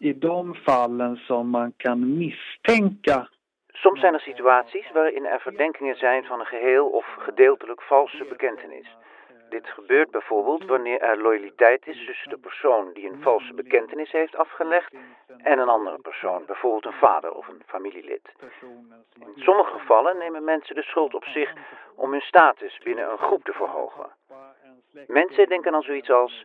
I 0.00 0.18
de 0.18 0.54
fallen 0.62 1.16
som 1.16 1.48
man 1.48 1.72
kan 1.76 2.16
misstänka 2.16 3.28
Soms 3.82 4.00
zijn 4.00 4.14
er 4.14 4.20
situaties 4.20 4.90
waarin 4.92 5.26
er 5.26 5.40
verdenkingen 5.40 5.96
zijn 5.96 6.24
van 6.24 6.40
een 6.40 6.46
geheel 6.46 6.86
of 6.86 7.06
gedeeltelijk 7.18 7.82
valse 7.82 8.24
bekentenis. 8.28 8.86
Dit 9.48 9.66
gebeurt 9.66 10.10
bijvoorbeeld 10.10 10.64
wanneer 10.64 11.00
er 11.00 11.22
loyaliteit 11.22 11.86
is 11.86 12.06
tussen 12.06 12.30
de 12.30 12.38
persoon 12.38 12.92
die 12.92 13.10
een 13.10 13.22
valse 13.22 13.54
bekentenis 13.54 14.10
heeft 14.10 14.36
afgelegd 14.36 14.94
en 15.36 15.58
een 15.58 15.68
andere 15.68 15.98
persoon, 15.98 16.44
bijvoorbeeld 16.46 16.84
een 16.84 17.00
vader 17.00 17.32
of 17.32 17.48
een 17.48 17.62
familielid. 17.66 18.32
In 19.14 19.42
sommige 19.42 19.78
gevallen 19.78 20.18
nemen 20.18 20.44
mensen 20.44 20.74
de 20.74 20.82
schuld 20.82 21.14
op 21.14 21.24
zich 21.24 21.52
om 21.94 22.10
hun 22.12 22.20
status 22.20 22.78
binnen 22.78 23.10
een 23.10 23.18
groep 23.18 23.44
te 23.44 23.52
verhogen. 23.52 24.10
Mensen 25.06 25.48
denken 25.48 25.72
dan 25.72 25.82
zoiets 25.82 26.10
als: 26.10 26.44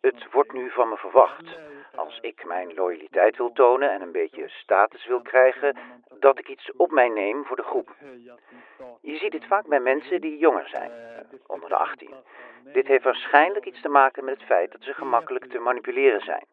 het 0.00 0.32
wordt 0.32 0.52
nu 0.52 0.70
van 0.70 0.88
me 0.88 0.96
verwacht. 0.96 1.58
Als 2.04 2.18
ik 2.20 2.44
mijn 2.46 2.74
loyaliteit 2.74 3.36
wil 3.36 3.52
tonen 3.52 3.90
en 3.90 4.00
een 4.02 4.12
beetje 4.12 4.48
status 4.48 5.06
wil 5.06 5.20
krijgen, 5.20 5.76
dat 6.18 6.38
ik 6.38 6.48
iets 6.48 6.72
op 6.76 6.90
mij 6.90 7.08
neem 7.08 7.44
voor 7.44 7.56
de 7.56 7.62
groep. 7.62 7.94
Je 9.00 9.16
ziet 9.16 9.32
dit 9.32 9.46
vaak 9.46 9.66
bij 9.66 9.80
mensen 9.80 10.20
die 10.20 10.38
jonger 10.38 10.68
zijn, 10.68 10.90
eh, 10.90 11.38
onder 11.46 11.68
de 11.68 11.76
18. 11.76 12.14
Dit 12.72 12.86
heeft 12.86 13.04
waarschijnlijk 13.04 13.64
iets 13.64 13.80
te 13.80 13.88
maken 13.88 14.24
met 14.24 14.34
het 14.34 14.46
feit 14.46 14.72
dat 14.72 14.82
ze 14.82 14.94
gemakkelijk 14.94 15.44
te 15.44 15.58
manipuleren 15.58 16.20
zijn. 16.20 16.44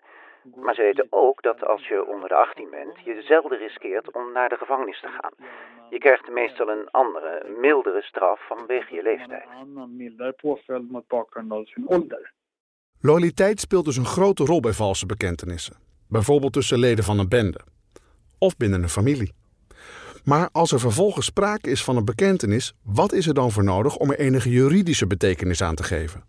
Maar 0.56 0.76
ze 0.76 0.82
weten 0.82 1.08
ook 1.10 1.42
dat 1.42 1.66
als 1.66 1.88
je 1.88 2.06
onder 2.06 2.30
de 2.30 2.36
18 2.36 2.70
bent, 2.70 3.00
je 3.04 3.22
zelden 3.22 3.58
riskeert 3.58 4.12
om 4.12 4.32
naar 4.32 4.50
de 4.50 4.58
gevangenis 4.58 5.00
te 5.00 5.08
gaan. 5.08 5.34
Je 5.90 5.98
krijgt 5.98 6.30
meestal 6.30 6.70
een 6.70 6.92
andere, 6.92 7.50
mildere 7.58 8.02
straf 8.02 8.48
vanwege 8.48 8.96
je 8.96 9.02
leeftijd. 9.02 9.48
Loyaliteit 13.02 13.60
speelt 13.60 13.86
dus 13.86 13.98
een 13.98 14.06
grote 14.06 14.44
rol 14.44 14.60
bij 14.60 14.72
valse 14.72 15.06
bekentenissen. 15.06 15.76
Bijvoorbeeld 16.10 16.54
tussen 16.54 16.80
leden 16.80 17.04
van 17.04 17.20
een 17.20 17.30
bende. 17.30 17.60
Of 18.40 18.58
binnen 18.58 18.84
een 18.84 18.90
familie. 18.90 19.34
Maar 20.26 20.50
als 20.52 20.72
er 20.72 20.80
vervolgens 20.80 21.26
sprake 21.26 21.70
is 21.70 21.84
van 21.84 21.98
een 21.98 22.06
bekentenis, 22.06 22.74
wat 22.84 23.12
is 23.12 23.28
er 23.28 23.34
dan 23.34 23.52
voor 23.52 23.64
nodig 23.64 23.98
om 23.98 24.12
er 24.12 24.20
enige 24.20 24.50
juridische 24.50 25.08
betekenis 25.08 25.62
aan 25.64 25.76
te 25.76 25.84
geven? 25.84 26.24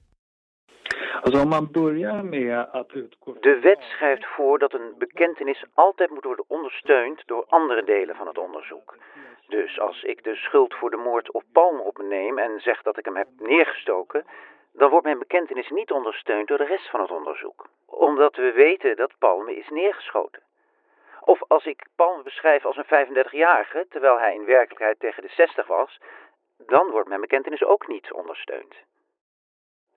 De 3.41 3.59
wet 3.63 3.81
schrijft 3.81 4.27
voor 4.37 4.59
dat 4.59 4.73
een 4.73 4.95
bekentenis 4.99 5.65
altijd 5.75 6.11
moet 6.11 6.25
worden 6.25 6.45
ondersteund 6.49 7.23
door 7.27 7.45
andere 7.49 7.85
delen 7.85 8.17
van 8.17 8.27
het 8.27 8.39
onderzoek. 8.39 8.97
Dus 9.49 9.81
als 9.81 10.03
ik 10.03 10.25
de 10.25 10.35
schuld 10.35 10.75
voor 10.75 10.91
de 10.91 10.97
moord 10.97 11.33
op 11.33 11.45
Palmer 11.53 11.83
op 11.83 11.99
me 11.99 12.05
neem 12.05 12.39
en 12.39 12.61
zeg 12.61 12.83
dat 12.83 12.99
ik 12.99 13.05
hem 13.05 13.17
heb 13.17 13.29
neergestoken, 13.39 14.25
dan 14.79 14.91
wordt 14.91 15.05
mijn 15.05 15.19
bekentenis 15.19 15.69
niet 15.69 15.91
ondersteund 15.91 16.49
door 16.49 16.59
de 16.59 16.65
rest 16.65 16.91
van 16.91 17.01
het 17.01 17.11
onderzoek. 17.11 17.69
Omdat 17.87 18.37
we 18.37 18.53
weten 18.53 18.97
dat 18.97 19.19
Palme 19.19 19.57
is 19.57 19.69
neergeschoten. 19.69 20.43
Of 21.21 21.43
als 21.49 21.65
ik 21.65 21.87
Palme 21.97 22.23
beschrijf 22.23 22.65
als 22.65 22.77
een 22.77 23.09
35-jarige, 23.09 23.87
terwijl 23.89 24.19
hij 24.19 24.35
in 24.35 24.45
werkelijkheid 24.45 25.01
tegen 25.01 25.23
de 25.23 25.29
60 25.29 25.67
was, 25.67 26.01
dan 26.57 26.91
wordt 26.91 27.09
mijn 27.09 27.21
bekentenis 27.21 27.65
ook 27.65 27.87
niet 27.89 28.13
ondersteund. 28.13 28.75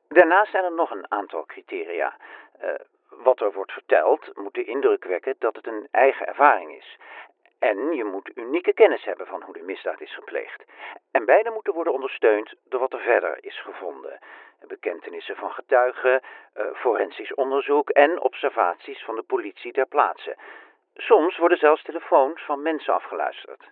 Daarnaast 0.07 0.51
zijn 0.51 0.63
er 0.63 0.73
nog 0.73 0.91
een 0.91 1.11
aantal 1.11 1.45
criteria. 1.45 2.15
Uh, 2.63 2.69
wat 3.09 3.41
er 3.41 3.53
wordt 3.53 3.71
verteld 3.71 4.37
moet 4.37 4.53
de 4.53 4.63
indruk 4.63 5.03
wekken 5.03 5.35
dat 5.39 5.55
het 5.55 5.67
een 5.67 5.87
eigen 5.91 6.27
ervaring 6.27 6.75
is. 6.77 6.97
En 7.69 7.95
je 7.95 8.03
moet 8.03 8.31
unieke 8.35 8.73
kennis 8.73 9.03
hebben 9.03 9.27
van 9.27 9.41
hoe 9.43 9.53
de 9.53 9.61
misdaad 9.61 10.01
is 10.01 10.13
gepleegd. 10.13 10.63
En 11.11 11.25
beide 11.25 11.49
moeten 11.49 11.73
worden 11.73 11.93
ondersteund 11.93 12.53
door 12.63 12.79
wat 12.79 12.93
er 12.93 12.99
verder 12.99 13.37
is 13.41 13.61
gevonden. 13.61 14.19
Bekentenissen 14.67 15.35
van 15.35 15.51
getuigen, 15.51 16.21
uh, 16.21 16.65
forensisch 16.73 17.33
onderzoek 17.33 17.89
en 17.89 18.21
observaties 18.21 19.03
van 19.03 19.15
de 19.15 19.21
politie 19.21 19.71
ter 19.71 19.85
plaatse. 19.85 20.37
Soms 20.93 21.37
worden 21.37 21.57
zelfs 21.57 21.83
telefoons 21.83 22.41
van 22.45 22.61
mensen 22.61 22.93
afgeluisterd. 22.93 23.69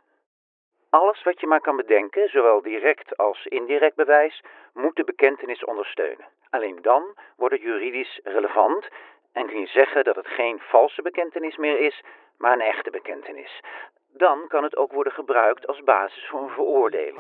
Alles 0.89 1.24
wat 1.24 1.39
je 1.39 1.48
maar 1.48 1.62
kan 1.62 1.75
bedenken, 1.75 2.29
zowel 2.29 2.62
direct 2.62 3.17
als 3.17 3.46
indirect 3.46 3.96
bewijs, 3.96 4.43
moet 4.74 4.96
de 4.96 5.03
bekentenis 5.03 5.65
ondersteunen. 5.65 6.27
Alleen 6.50 6.81
dan 6.81 7.17
wordt 7.38 7.53
het 7.53 7.63
juridisch 7.63 8.19
relevant 8.24 8.88
en 9.34 9.48
kun 9.48 9.60
je 9.60 9.67
zeggen 9.67 10.03
dat 10.03 10.15
het 10.15 10.27
geen 10.27 10.60
valse 10.60 11.01
bekentenis 11.01 11.58
meer 11.58 11.79
is, 11.79 12.01
maar 12.39 12.53
een 12.53 12.62
echte 12.62 12.89
bekentenis. 12.89 13.62
Dan 14.13 14.48
kan 14.48 14.63
het 14.63 14.77
ook 14.77 14.91
worden 14.91 15.13
gebruikt 15.13 15.67
als 15.67 15.84
basis 15.84 16.27
voor 16.27 16.41
een 16.41 16.50
veroordeling. 16.50 17.17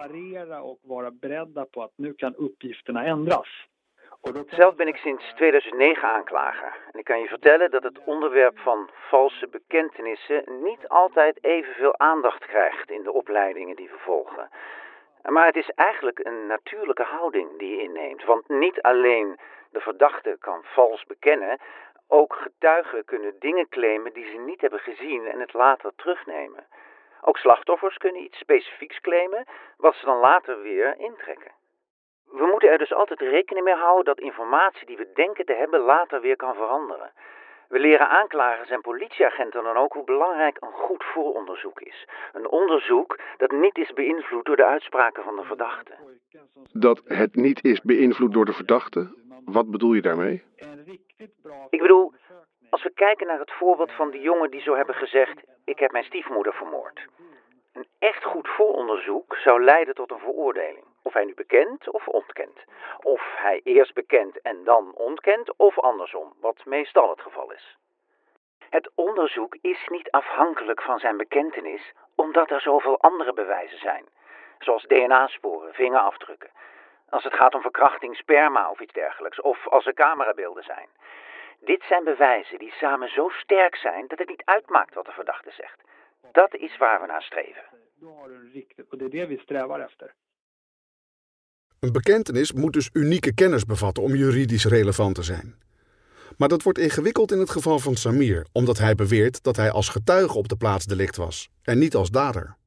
Zelf 4.47 4.75
ben 4.75 4.87
ik 4.87 4.95
sinds 4.95 5.33
2009 5.35 6.09
aanklager. 6.09 6.77
En 6.91 6.99
ik 6.99 7.05
kan 7.05 7.19
je 7.19 7.27
vertellen 7.27 7.71
dat 7.71 7.83
het 7.83 7.99
onderwerp 8.05 8.59
van 8.59 8.89
valse 9.09 9.47
bekentenissen 9.47 10.43
niet 10.63 10.87
altijd 10.87 11.43
evenveel 11.43 11.99
aandacht 11.99 12.45
krijgt 12.45 12.91
in 12.91 13.03
de 13.03 13.11
opleidingen 13.11 13.75
die 13.75 13.89
we 13.89 13.97
volgen. 13.97 14.49
Maar 15.23 15.45
het 15.45 15.55
is 15.55 15.69
eigenlijk 15.75 16.19
een 16.23 16.47
natuurlijke 16.47 17.03
houding 17.03 17.57
die 17.57 17.75
je 17.75 17.81
inneemt. 17.81 18.23
Want 18.25 18.49
niet 18.49 18.81
alleen 18.81 19.39
de 19.71 19.79
verdachte 19.79 20.37
kan 20.39 20.63
vals 20.63 21.05
bekennen, 21.05 21.59
ook 22.11 22.35
getuigen 22.35 23.05
kunnen 23.05 23.35
dingen 23.39 23.69
claimen 23.69 24.13
die 24.13 24.25
ze 24.25 24.37
niet 24.37 24.61
hebben 24.61 24.79
gezien 24.79 25.25
en 25.25 25.39
het 25.39 25.53
later 25.53 25.91
terugnemen. 25.95 26.67
Ook 27.21 27.37
slachtoffers 27.37 27.97
kunnen 27.97 28.23
iets 28.23 28.37
specifieks 28.37 28.99
claimen, 28.99 29.45
wat 29.77 29.95
ze 29.95 30.05
dan 30.05 30.17
later 30.17 30.61
weer 30.61 30.95
intrekken. 30.97 31.51
We 32.25 32.45
moeten 32.45 32.69
er 32.69 32.77
dus 32.77 32.93
altijd 32.93 33.19
rekening 33.19 33.65
mee 33.65 33.75
houden 33.75 34.05
dat 34.05 34.19
informatie 34.19 34.85
die 34.85 34.97
we 34.97 35.11
denken 35.13 35.45
te 35.45 35.53
hebben 35.53 35.79
later 35.79 36.21
weer 36.21 36.35
kan 36.35 36.53
veranderen. 36.53 37.11
We 37.67 37.79
leren 37.79 38.09
aanklagers 38.09 38.69
en 38.69 38.81
politieagenten 38.81 39.63
dan 39.63 39.77
ook 39.77 39.93
hoe 39.93 40.03
belangrijk 40.03 40.57
een 40.59 40.71
goed 40.71 41.03
vooronderzoek 41.03 41.81
is. 41.81 42.07
Een 42.33 42.47
onderzoek 42.47 43.19
dat 43.37 43.51
niet 43.51 43.77
is 43.77 43.93
beïnvloed 43.93 44.45
door 44.45 44.55
de 44.55 44.65
uitspraken 44.65 45.23
van 45.23 45.35
de 45.35 45.43
verdachte. 45.43 45.93
Dat 46.73 47.01
het 47.05 47.35
niet 47.35 47.63
is 47.63 47.81
beïnvloed 47.81 48.33
door 48.33 48.45
de 48.45 48.53
verdachte? 48.53 49.13
Wat 49.45 49.71
bedoel 49.71 49.93
je 49.93 50.01
daarmee? 50.01 50.43
Ik 51.69 51.81
bedoel, 51.81 52.13
als 52.69 52.83
we 52.83 52.93
kijken 52.93 53.27
naar 53.27 53.39
het 53.39 53.51
voorbeeld 53.51 53.91
van 53.91 54.09
die 54.11 54.21
jongen 54.21 54.51
die 54.51 54.61
zo 54.61 54.75
hebben 54.75 54.95
gezegd: 54.95 55.43
Ik 55.65 55.79
heb 55.79 55.91
mijn 55.91 56.03
stiefmoeder 56.03 56.53
vermoord. 56.53 57.07
Een 57.73 57.87
echt 57.99 58.23
goed 58.23 58.47
vooronderzoek 58.47 59.35
zou 59.37 59.63
leiden 59.63 59.95
tot 59.95 60.11
een 60.11 60.19
veroordeling. 60.19 60.85
Of 61.01 61.13
hij 61.13 61.25
nu 61.25 61.33
bekent 61.33 61.89
of 61.89 62.07
ontkent. 62.07 62.59
Of 63.01 63.21
hij 63.35 63.61
eerst 63.63 63.93
bekent 63.93 64.41
en 64.41 64.63
dan 64.63 64.93
ontkent, 64.93 65.57
of 65.57 65.79
andersom, 65.79 66.33
wat 66.41 66.65
meestal 66.65 67.09
het 67.09 67.21
geval 67.21 67.51
is. 67.51 67.77
Het 68.69 68.91
onderzoek 68.95 69.57
is 69.61 69.87
niet 69.87 70.11
afhankelijk 70.11 70.81
van 70.81 70.99
zijn 70.99 71.17
bekentenis, 71.17 71.93
omdat 72.15 72.49
er 72.49 72.61
zoveel 72.61 72.99
andere 72.99 73.33
bewijzen 73.33 73.79
zijn, 73.79 74.05
zoals 74.59 74.83
DNA-sporen, 74.83 75.73
vingerafdrukken. 75.73 76.49
Als 77.09 77.23
het 77.23 77.33
gaat 77.33 77.55
om 77.55 77.61
verkrachting, 77.61 78.15
sperma 78.15 78.69
of 78.69 78.79
iets 78.79 78.93
dergelijks, 78.93 79.41
of 79.41 79.67
als 79.67 79.85
er 79.85 79.93
camerabeelden 79.93 80.63
zijn. 80.63 80.87
Dit 81.59 81.83
zijn 81.87 82.03
bewijzen 82.03 82.59
die 82.59 82.71
samen 82.71 83.09
zo 83.09 83.29
sterk 83.29 83.75
zijn 83.75 84.07
dat 84.07 84.19
het 84.19 84.29
niet 84.29 84.45
uitmaakt 84.45 84.93
wat 84.93 85.05
de 85.05 85.11
verdachte 85.11 85.51
zegt. 85.51 85.81
Dat 86.31 86.55
is 86.55 86.77
waar 86.77 87.01
we 87.01 87.07
naar 87.07 87.21
streven. 87.21 87.63
Een 91.79 91.91
bekentenis 91.91 92.53
moet 92.53 92.73
dus 92.73 92.89
unieke 92.93 93.33
kennis 93.33 93.65
bevatten 93.65 94.03
om 94.03 94.15
juridisch 94.15 94.65
relevant 94.65 95.15
te 95.15 95.23
zijn. 95.23 95.57
Maar 96.37 96.47
dat 96.47 96.63
wordt 96.63 96.79
ingewikkeld 96.79 97.31
in 97.31 97.39
het 97.39 97.49
geval 97.49 97.79
van 97.79 97.95
Samir, 97.95 98.45
omdat 98.51 98.77
hij 98.77 98.95
beweert 98.95 99.43
dat 99.43 99.55
hij 99.55 99.71
als 99.71 99.89
getuige 99.89 100.37
op 100.37 100.47
de 100.47 100.57
plaats 100.57 100.85
delict 100.85 101.15
was 101.15 101.49
en 101.63 101.77
niet 101.77 101.95
als 101.95 102.09
dader. 102.09 102.57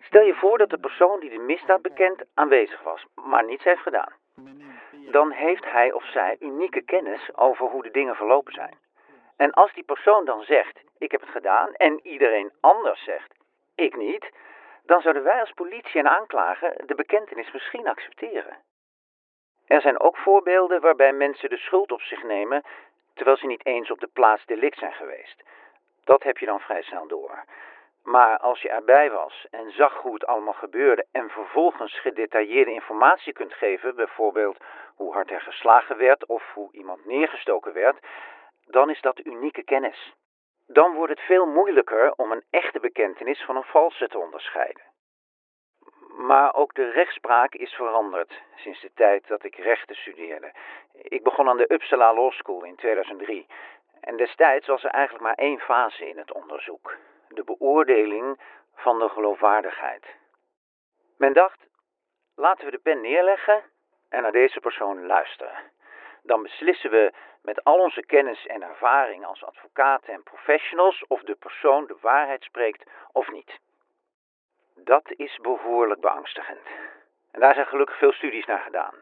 Stel 0.00 0.22
je 0.22 0.34
voor 0.34 0.58
dat 0.58 0.70
de 0.70 0.78
persoon 0.78 1.20
die 1.20 1.30
de 1.30 1.38
misdaad 1.38 1.82
bekent 1.82 2.22
aanwezig 2.34 2.82
was, 2.82 3.06
maar 3.14 3.44
niets 3.44 3.64
heeft 3.64 3.82
gedaan. 3.82 4.12
Dan 5.10 5.30
heeft 5.30 5.64
hij 5.64 5.92
of 5.92 6.04
zij 6.04 6.36
unieke 6.40 6.82
kennis 6.82 7.34
over 7.34 7.66
hoe 7.66 7.82
de 7.82 7.90
dingen 7.90 8.14
verlopen 8.14 8.52
zijn. 8.52 8.74
En 9.36 9.50
als 9.50 9.72
die 9.74 9.84
persoon 9.84 10.24
dan 10.24 10.42
zegt, 10.42 10.80
ik 10.98 11.10
heb 11.10 11.20
het 11.20 11.30
gedaan, 11.30 11.74
en 11.74 12.00
iedereen 12.02 12.52
anders 12.60 13.04
zegt, 13.04 13.34
ik 13.74 13.96
niet, 13.96 14.30
dan 14.86 15.00
zouden 15.00 15.22
wij 15.22 15.40
als 15.40 15.52
politie 15.52 16.00
en 16.00 16.08
aanklager 16.08 16.86
de 16.86 16.94
bekentenis 16.94 17.52
misschien 17.52 17.88
accepteren. 17.88 18.56
Er 19.66 19.80
zijn 19.80 20.00
ook 20.00 20.16
voorbeelden 20.16 20.80
waarbij 20.80 21.12
mensen 21.12 21.50
de 21.50 21.56
schuld 21.56 21.92
op 21.92 22.00
zich 22.00 22.22
nemen 22.22 22.62
terwijl 23.14 23.36
ze 23.36 23.46
niet 23.46 23.66
eens 23.66 23.90
op 23.90 24.00
de 24.00 24.10
plaats 24.12 24.46
delict 24.46 24.78
zijn 24.78 24.92
geweest. 24.92 25.42
Dat 26.04 26.22
heb 26.22 26.38
je 26.38 26.46
dan 26.46 26.60
vrij 26.60 26.82
snel 26.82 27.06
door. 27.06 27.44
Maar 28.02 28.38
als 28.38 28.62
je 28.62 28.68
erbij 28.68 29.10
was 29.10 29.46
en 29.50 29.70
zag 29.70 29.94
hoe 29.94 30.14
het 30.14 30.26
allemaal 30.26 30.52
gebeurde 30.52 31.06
en 31.12 31.30
vervolgens 31.30 32.00
gedetailleerde 32.00 32.72
informatie 32.72 33.32
kunt 33.32 33.52
geven, 33.52 33.94
bijvoorbeeld 33.94 34.56
hoe 34.94 35.12
hard 35.12 35.30
er 35.30 35.40
geslagen 35.40 35.96
werd 35.96 36.26
of 36.26 36.52
hoe 36.54 36.72
iemand 36.72 37.04
neergestoken 37.04 37.72
werd, 37.72 37.98
dan 38.66 38.90
is 38.90 39.00
dat 39.00 39.24
unieke 39.24 39.62
kennis. 39.62 40.14
Dan 40.66 40.94
wordt 40.94 41.12
het 41.12 41.26
veel 41.26 41.46
moeilijker 41.46 42.12
om 42.16 42.32
een 42.32 42.44
echte 42.50 42.80
bekentenis 42.80 43.42
van 43.44 43.56
een 43.56 43.64
valse 43.64 44.08
te 44.08 44.18
onderscheiden. 44.18 44.82
Maar 46.16 46.54
ook 46.54 46.74
de 46.74 46.90
rechtspraak 46.90 47.54
is 47.54 47.74
veranderd 47.74 48.42
sinds 48.56 48.80
de 48.80 48.90
tijd 48.94 49.28
dat 49.28 49.44
ik 49.44 49.56
rechten 49.56 49.96
studeerde. 49.96 50.52
Ik 50.92 51.22
begon 51.22 51.48
aan 51.48 51.56
de 51.56 51.72
Uppsala 51.72 52.14
Law 52.14 52.32
School 52.32 52.64
in 52.64 52.76
2003. 52.76 53.46
En 54.00 54.16
destijds 54.16 54.66
was 54.66 54.84
er 54.84 54.90
eigenlijk 54.90 55.24
maar 55.24 55.34
één 55.34 55.58
fase 55.58 56.08
in 56.08 56.18
het 56.18 56.32
onderzoek: 56.32 56.96
de 57.34 57.44
beoordeling 57.44 58.40
van 58.74 58.98
de 58.98 59.08
geloofwaardigheid. 59.08 60.06
Men 61.16 61.32
dacht: 61.32 61.66
laten 62.34 62.64
we 62.64 62.70
de 62.70 62.78
pen 62.78 63.00
neerleggen 63.00 63.62
en 64.08 64.22
naar 64.22 64.32
deze 64.32 64.60
persoon 64.60 65.06
luisteren. 65.06 65.70
Dan 66.22 66.42
beslissen 66.42 66.90
we 66.90 67.12
met 67.42 67.64
al 67.64 67.78
onze 67.78 68.06
kennis 68.06 68.46
en 68.46 68.62
ervaring 68.62 69.24
als 69.24 69.44
advocaten 69.44 70.12
en 70.12 70.22
professionals 70.22 71.04
of 71.06 71.22
de 71.22 71.34
persoon 71.34 71.86
de 71.86 71.96
waarheid 72.00 72.42
spreekt 72.42 72.90
of 73.12 73.30
niet. 73.30 73.60
Dat 74.74 75.12
is 75.16 75.38
behoorlijk 75.42 76.00
beangstigend. 76.00 76.66
En 77.30 77.40
daar 77.40 77.54
zijn 77.54 77.66
gelukkig 77.66 77.98
veel 77.98 78.12
studies 78.12 78.46
naar 78.46 78.60
gedaan. 78.60 78.94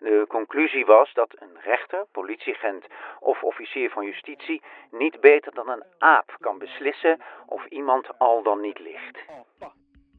De 0.00 0.24
conclusie 0.28 0.84
was 0.84 1.14
dat 1.14 1.30
een 1.38 1.56
rechter, 1.64 2.04
politieagent 2.12 2.84
of 3.20 3.42
officier 3.42 3.90
van 3.90 4.04
justitie 4.04 4.62
niet 4.90 5.20
beter 5.20 5.54
dan 5.54 5.68
een 5.68 5.84
aap 5.98 6.36
kan 6.40 6.58
beslissen 6.58 7.20
of 7.46 7.66
iemand 7.66 8.18
al 8.18 8.42
dan 8.42 8.60
niet 8.60 8.78
ligt. 8.78 9.18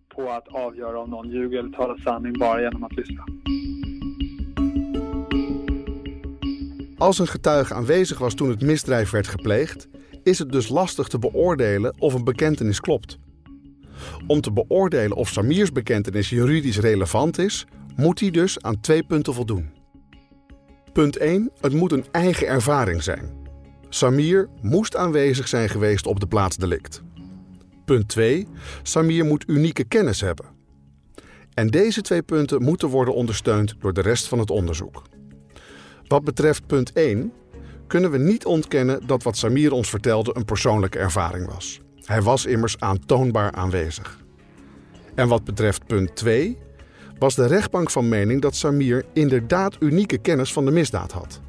På 0.08 0.30
att 0.30 0.48
avgöra 0.54 1.00
om 1.00 1.10
någon 1.10 1.30
ljuger 1.30 1.60
eller 1.60 1.72
talar 1.72 1.98
sanning 1.98 2.38
bara 2.38 2.60
genom 2.60 2.84
att 2.84 2.96
lyssna. 2.96 3.24
Als 6.98 7.20
een 7.20 7.28
getuige 7.28 7.74
aanwezig 7.74 8.20
was 8.20 8.36
toen 8.36 8.50
het 8.50 8.62
misdrijf 8.62 9.12
werd 9.12 9.28
gepleegd, 9.28 9.88
is 10.24 10.40
het 10.40 10.52
dus 10.52 10.70
lastig 10.70 11.08
te 11.08 11.20
beoordelen 11.20 11.96
of 12.00 12.14
een 12.14 12.24
bekentenis 12.24 12.80
klopt. 12.80 13.18
Om 14.28 14.42
te 14.42 14.52
beoordelen 14.52 15.18
of 15.18 15.28
Samirs 15.28 15.72
bekentenis 15.72 16.30
juridisch 16.30 16.80
relevant 16.80 17.38
is, 17.38 17.66
moet 17.96 18.20
hij 18.20 18.32
dus 18.32 18.62
aan 18.62 18.80
twee 18.80 19.04
punten 19.04 19.34
voldoen. 19.34 19.70
Punt 20.94 21.18
1. 21.18 21.52
Het 21.62 21.74
moet 21.74 21.92
een 21.92 22.06
eigen 22.12 22.48
ervaring 22.48 23.04
zijn. 23.04 23.40
Samir 23.90 24.50
moest 24.62 24.96
aanwezig 24.96 25.48
zijn 25.48 25.70
geweest 25.70 26.06
op 26.06 26.20
de 26.20 26.28
plaats 26.28 26.58
delict. 26.58 27.02
Punt 27.86 28.08
2. 28.08 28.48
Samir 28.84 29.26
moet 29.26 29.44
unieke 29.48 29.84
kennis 29.84 30.22
hebben. 30.22 30.46
En 31.54 31.68
deze 31.68 32.02
twee 32.02 32.22
punten 32.22 32.64
moeten 32.64 32.88
worden 32.88 33.14
ondersteund 33.14 33.76
door 33.80 33.94
de 33.94 34.02
rest 34.02 34.28
van 34.28 34.40
het 34.40 34.50
onderzoek. 34.50 35.02
Wat 36.08 36.24
betreft 36.24 36.68
punt 36.68 36.94
1 36.94 37.34
kunnen 37.88 38.12
we 38.12 38.18
niet 38.18 38.46
ontkennen 38.46 39.08
dat 39.08 39.24
wat 39.24 39.38
Samir 39.38 39.72
ons 39.72 39.90
vertelde 39.90 40.36
een 40.36 40.46
persoonlijke 40.46 41.00
ervaring 41.00 41.48
was. 41.54 41.80
Hij 42.06 42.22
was 42.22 42.46
immers 42.46 42.80
aantoonbaar 42.80 43.52
aanwezig. 43.52 44.20
En 45.16 45.28
wat 45.28 45.44
betreft 45.44 45.86
punt 45.86 46.16
2 46.16 46.58
was 47.22 47.36
de 47.36 47.46
rechtbank 47.46 47.90
van 47.90 48.10
mening 48.10 48.42
dat 48.42 48.56
Samir 48.56 49.06
inderdaad 49.14 49.76
unieke 49.80 50.18
kennis 50.18 50.54
van 50.54 50.66
de 50.66 50.72
misdaad 50.72 51.12
had. 51.12 51.42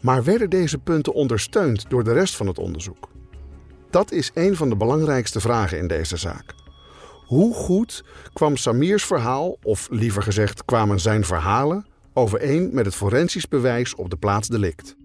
Maar 0.00 0.24
werden 0.24 0.50
deze 0.50 0.78
punten 0.78 1.12
ondersteund 1.12 1.90
door 1.90 2.04
de 2.04 2.12
rest 2.12 2.36
van 2.36 2.46
het 2.46 2.58
onderzoek? 2.58 3.08
Dat 3.90 4.12
is 4.12 4.30
een 4.34 4.56
van 4.56 4.68
de 4.68 4.76
belangrijkste 4.76 5.40
vragen 5.40 5.78
in 5.78 5.86
deze 5.86 6.16
zaak. 6.16 6.54
Hoe 7.24 7.54
goed 7.54 8.04
kwam 8.32 8.56
Samirs 8.56 9.04
verhaal, 9.04 9.58
of 9.62 9.88
liever 9.90 10.22
gezegd 10.22 10.64
kwamen 10.64 11.00
zijn 11.00 11.24
verhalen, 11.24 11.86
overeen 12.12 12.70
met 12.72 12.84
het 12.84 12.94
forensisch 12.94 13.48
bewijs 13.48 13.94
op 13.94 14.10
de 14.10 14.16
plaats 14.16 14.48
delict? 14.48 14.96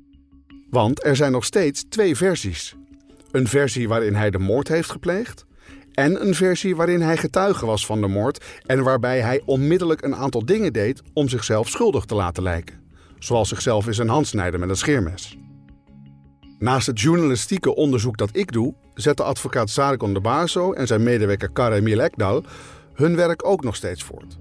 Want 0.70 1.06
er 1.06 1.15
zijn 1.15 1.32
nog 1.32 1.46
steeds 1.46 1.84
twee 1.89 2.15
versies. 2.15 2.76
Een 3.32 3.48
versie 3.48 3.88
waarin 3.88 4.15
hij 4.15 4.30
de 4.30 4.39
moord 4.39 4.67
heeft 4.67 4.91
gepleegd 4.91 5.46
en 6.02 6.28
een 6.28 6.36
versie 6.36 6.76
waarin 6.76 7.02
hij 7.02 7.18
getuige 7.18 7.66
was 7.66 7.86
van 7.86 8.02
de 8.02 8.08
moord 8.08 8.46
en 8.66 8.84
waarbij 8.84 9.20
hij 9.20 9.42
onmiddellijk 9.46 10.02
een 10.02 10.16
aantal 10.16 10.46
dingen 10.46 10.74
deed 10.74 11.02
om 11.14 11.30
zichzelf 11.30 11.70
schuldig 11.70 12.06
te 12.06 12.16
laten 12.16 12.44
lijken. 12.44 12.80
Zoals 13.20 13.50
zichzelf 13.50 13.88
in 13.88 13.94
zijn 13.94 14.10
hand 14.10 14.28
snijden 14.28 14.60
met 14.60 14.70
een 14.70 14.76
scheermes. 14.76 15.38
Naast 16.60 16.88
het 16.88 17.02
journalistieke 17.02 17.76
onderzoek 17.76 18.18
dat 18.18 18.30
ik 18.32 18.52
doe, 18.52 18.74
zetten 18.94 19.26
advocaat 19.26 19.70
Sargon 19.70 20.14
de 20.14 20.22
Baso 20.22 20.74
en 20.74 20.88
zijn 20.88 21.04
medewerker 21.04 21.52
Karemil 21.52 22.00
Ekdal 22.00 22.44
hun 22.94 23.16
werk 23.16 23.46
ook 23.46 23.64
nog 23.64 23.76
steeds 23.76 24.04
voort. 24.04 24.38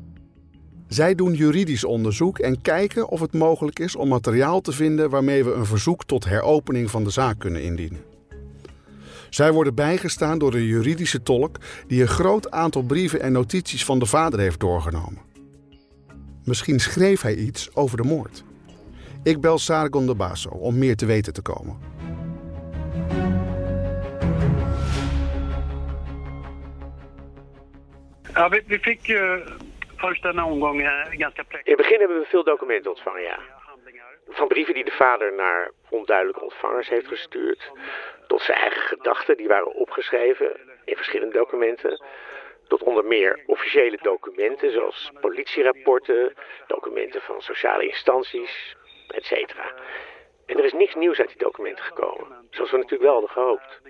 Zij 0.88 1.14
doen 1.14 1.34
juridisch 1.34 1.84
onderzoek 1.84 2.38
en 2.38 2.60
kijken 2.60 3.08
of 3.08 3.20
het 3.20 3.32
mogelijk 3.32 3.78
is 3.78 3.96
om 3.96 4.08
materiaal 4.08 4.60
te 4.60 4.72
vinden 4.72 5.10
waarmee 5.10 5.44
we 5.44 5.52
een 5.52 5.66
verzoek 5.66 6.04
tot 6.04 6.24
heropening 6.24 6.90
van 6.90 7.04
de 7.04 7.10
zaak 7.10 7.38
kunnen 7.38 7.62
indienen. 7.62 8.09
Zij 9.30 9.52
worden 9.52 9.74
bijgestaan 9.74 10.38
door 10.38 10.54
een 10.54 10.64
juridische 10.64 11.22
tolk 11.22 11.56
die 11.86 12.02
een 12.02 12.08
groot 12.08 12.50
aantal 12.50 12.82
brieven 12.82 13.20
en 13.20 13.32
notities 13.32 13.84
van 13.84 13.98
de 13.98 14.06
vader 14.06 14.40
heeft 14.40 14.60
doorgenomen. 14.60 15.22
Misschien 16.44 16.80
schreef 16.80 17.20
hij 17.20 17.34
iets 17.34 17.74
over 17.74 17.96
de 17.96 18.02
moord. 18.02 18.44
Ik 19.22 19.40
bel 19.40 19.58
Sargon 19.58 20.06
de 20.06 20.14
Baso 20.14 20.48
om 20.48 20.78
meer 20.78 20.96
te 20.96 21.06
weten 21.06 21.32
te 21.32 21.42
komen. 21.42 21.78
Ja, 28.34 28.48
vi, 28.48 28.62
vi 28.66 28.78
fick 28.78 29.06
ju 29.06 29.42
först 29.96 30.24
en 30.24 30.42
omgång 30.42 30.80
eh, 30.80 31.18
ganska 31.18 31.44
In 31.50 31.58
het 31.62 31.76
begin 31.76 31.98
hebben 31.98 32.18
we 32.18 32.26
veel 32.28 32.44
documenten 32.44 32.90
ontvangen, 32.90 33.22
ja. 33.22 33.38
Van 34.28 34.48
brieven 34.48 34.74
die 34.74 34.84
de 34.84 34.90
vader 34.90 35.34
naar 35.34 35.70
onduidelijke 35.88 36.40
ontvangers 36.40 36.88
heeft 36.88 37.06
gestuurd, 37.06 37.70
tot 38.30 38.42
zijn 38.42 38.58
eigen 38.58 38.82
gedachten, 38.82 39.36
die 39.36 39.48
waren 39.48 39.74
opgeschreven 39.74 40.60
in 40.84 40.96
verschillende 40.96 41.38
documenten, 41.38 42.04
tot 42.68 42.82
onder 42.82 43.04
meer 43.04 43.42
officiële 43.46 43.98
documenten 44.02 44.72
zoals 44.72 45.10
politierapporten, 45.20 46.34
documenten 46.66 47.20
van 47.20 47.40
sociale 47.40 47.86
instanties, 47.86 48.76
etc. 49.08 49.32
En 50.46 50.58
er 50.58 50.64
is 50.64 50.72
niks 50.72 50.94
nieuws 50.94 51.18
uit 51.18 51.28
die 51.28 51.38
documenten 51.38 51.84
gekomen, 51.84 52.46
zoals 52.50 52.70
we 52.70 52.76
natuurlijk 52.76 53.02
wel 53.02 53.12
hadden 53.12 53.30
gehoopt. 53.30 53.80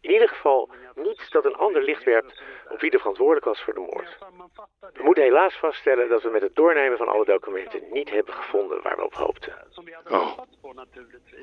In 0.00 0.10
ieder 0.10 0.28
geval 0.28 0.70
niets 0.94 1.30
dat 1.30 1.44
een 1.44 1.54
ander 1.54 1.82
licht 1.82 2.04
werpt 2.04 2.42
op 2.68 2.80
wie 2.80 2.90
er 2.90 2.98
verantwoordelijk 2.98 3.44
was 3.44 3.62
voor 3.62 3.74
de 3.74 3.80
moord. 3.80 4.18
We 4.92 5.02
moeten 5.02 5.22
helaas 5.22 5.54
vaststellen 5.54 6.08
dat 6.08 6.22
we 6.22 6.30
met 6.30 6.42
het 6.42 6.54
doornemen 6.54 6.98
van 6.98 7.08
alle 7.08 7.24
documenten 7.24 7.82
niet 7.92 8.10
hebben 8.10 8.34
gevonden 8.34 8.82
waar 8.82 8.96
we 8.96 9.04
op 9.04 9.14
hoopten. 9.14 9.54
Oh. 10.10 10.38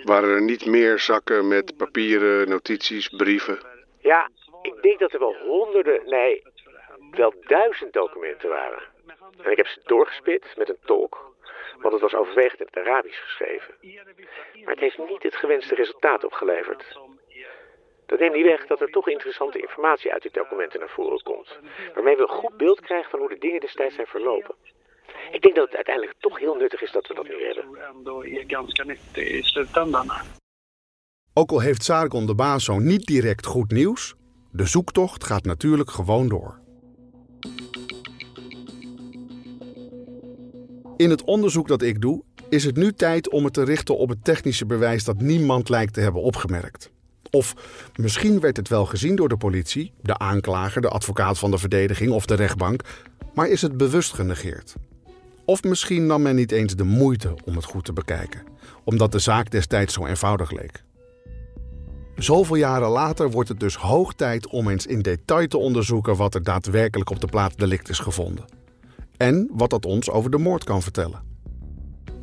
Waren 0.03 0.29
er 0.29 0.41
niet 0.41 0.65
meer 0.65 0.99
zakken 0.99 1.47
met 1.47 1.77
papieren, 1.77 2.49
notities, 2.49 3.09
brieven? 3.09 3.59
Ja, 3.99 4.29
ik 4.61 4.81
denk 4.81 4.99
dat 4.99 5.13
er 5.13 5.19
wel 5.19 5.35
honderden, 5.35 6.01
nee, 6.05 6.43
wel 7.11 7.33
duizend 7.39 7.93
documenten 7.93 8.49
waren. 8.49 8.83
En 9.41 9.51
ik 9.51 9.57
heb 9.57 9.67
ze 9.67 9.81
doorgespit 9.83 10.53
met 10.57 10.69
een 10.69 10.79
tolk, 10.85 11.33
want 11.77 11.93
het 11.93 12.01
was 12.01 12.15
overwegend 12.15 12.59
in 12.59 12.67
het 12.71 12.77
Arabisch 12.77 13.21
geschreven. 13.21 13.73
Maar 14.63 14.73
het 14.73 14.79
heeft 14.79 14.97
niet 14.97 15.23
het 15.23 15.35
gewenste 15.35 15.75
resultaat 15.75 16.23
opgeleverd. 16.23 16.97
Dat 18.05 18.19
neemt 18.19 18.35
niet 18.35 18.45
weg 18.45 18.67
dat 18.67 18.81
er 18.81 18.91
toch 18.91 19.09
interessante 19.09 19.59
informatie 19.59 20.13
uit 20.13 20.21
die 20.21 20.31
documenten 20.31 20.79
naar 20.79 20.89
voren 20.89 21.21
komt. 21.23 21.59
Waarmee 21.93 22.15
we 22.15 22.21
een 22.21 22.27
goed 22.27 22.57
beeld 22.57 22.81
krijgen 22.81 23.09
van 23.09 23.19
hoe 23.19 23.29
de 23.29 23.37
dingen 23.37 23.59
destijds 23.59 23.95
zijn 23.95 24.07
verlopen. 24.07 24.55
Ik 25.31 25.41
denk 25.41 25.55
dat 25.55 25.65
het 25.65 25.75
uiteindelijk 25.75 26.15
toch 26.19 26.39
heel 26.39 26.55
nuttig 26.55 26.81
is 26.81 26.91
dat 26.91 27.07
we 27.07 27.13
dat 27.13 27.27
nu 27.27 27.45
hebben. 27.45 27.65
Ook 31.33 31.51
al 31.51 31.59
heeft 31.59 31.83
Sargon 31.83 32.25
de 32.25 32.35
Baso 32.35 32.79
niet 32.79 33.05
direct 33.05 33.45
goed 33.45 33.71
nieuws, 33.71 34.15
de 34.51 34.65
zoektocht 34.65 35.23
gaat 35.23 35.45
natuurlijk 35.45 35.89
gewoon 35.89 36.27
door. 36.27 36.59
In 40.97 41.09
het 41.09 41.23
onderzoek 41.23 41.67
dat 41.67 41.81
ik 41.81 42.01
doe, 42.01 42.23
is 42.49 42.63
het 42.63 42.75
nu 42.75 42.93
tijd 42.93 43.29
om 43.29 43.43
het 43.43 43.53
te 43.53 43.63
richten 43.63 43.97
op 43.97 44.09
het 44.09 44.23
technische 44.23 44.65
bewijs 44.65 45.03
dat 45.03 45.21
niemand 45.21 45.69
lijkt 45.69 45.93
te 45.93 46.01
hebben 46.01 46.21
opgemerkt. 46.21 46.94
Of 47.35 47.55
misschien 47.95 48.39
werd 48.39 48.57
het 48.57 48.67
wel 48.67 48.85
gezien 48.85 49.15
door 49.15 49.29
de 49.29 49.37
politie, 49.37 49.91
de 50.01 50.17
aanklager, 50.17 50.81
de 50.81 50.89
advocaat 50.89 51.39
van 51.39 51.51
de 51.51 51.57
verdediging 51.57 52.11
of 52.11 52.25
de 52.25 52.35
rechtbank, 52.35 52.81
maar 53.33 53.47
is 53.47 53.61
het 53.61 53.77
bewust 53.77 54.13
genegeerd. 54.13 54.75
Of 55.45 55.63
misschien 55.63 56.05
nam 56.05 56.21
men 56.21 56.35
niet 56.35 56.51
eens 56.51 56.75
de 56.75 56.83
moeite 56.83 57.33
om 57.45 57.55
het 57.55 57.65
goed 57.65 57.85
te 57.85 57.93
bekijken, 57.93 58.43
omdat 58.83 59.11
de 59.11 59.19
zaak 59.19 59.51
destijds 59.51 59.93
zo 59.93 60.05
eenvoudig 60.05 60.51
leek. 60.51 60.83
Zoveel 62.15 62.55
jaren 62.55 62.89
later 62.89 63.31
wordt 63.31 63.49
het 63.49 63.59
dus 63.59 63.75
hoog 63.75 64.13
tijd 64.13 64.47
om 64.47 64.69
eens 64.69 64.85
in 64.85 65.01
detail 65.01 65.47
te 65.47 65.57
onderzoeken 65.57 66.15
wat 66.15 66.35
er 66.35 66.43
daadwerkelijk 66.43 67.09
op 67.09 67.19
de 67.19 67.27
plaats 67.27 67.55
delict 67.55 67.89
is 67.89 67.99
gevonden. 67.99 68.45
En 69.17 69.49
wat 69.51 69.69
dat 69.69 69.85
ons 69.85 70.09
over 70.09 70.31
de 70.31 70.37
moord 70.37 70.63
kan 70.63 70.81
vertellen. 70.81 71.34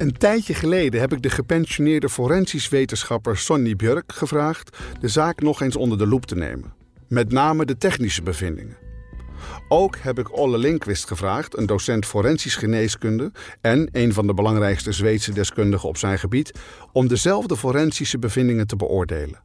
Een 0.02 0.12
tijdje 0.12 0.54
geleden 0.54 1.00
heb 1.00 1.12
ik 1.12 1.22
de 1.22 1.30
gepensioneerde 1.30 2.08
forensisch 2.08 2.68
wetenschapper 2.68 3.36
Sonny 3.36 3.76
Björk 3.76 4.12
gevraagd 4.12 4.76
de 5.00 5.08
zaak 5.08 5.40
nog 5.40 5.60
eens 5.60 5.76
onder 5.76 5.98
de 5.98 6.06
loep 6.06 6.26
te 6.26 6.34
nemen. 6.34 6.74
Met 7.08 7.32
name 7.32 7.64
de 7.64 7.78
technische 7.78 8.22
bevindingen. 8.22 8.76
Ook 9.68 9.96
heb 9.96 10.18
ik 10.18 10.36
Olle 10.36 10.58
Linkvist 10.58 11.06
gevraagd, 11.06 11.56
een 11.56 11.66
docent 11.66 12.06
forensisch 12.06 12.56
geneeskunde 12.56 13.32
en 13.60 13.88
een 13.92 14.12
van 14.12 14.26
de 14.26 14.34
belangrijkste 14.34 14.92
Zweedse 14.92 15.32
deskundigen 15.32 15.88
op 15.88 15.96
zijn 15.96 16.18
gebied, 16.18 16.52
om 16.92 17.08
dezelfde 17.08 17.56
forensische 17.56 18.18
bevindingen 18.18 18.66
te 18.66 18.76
beoordelen. 18.76 19.40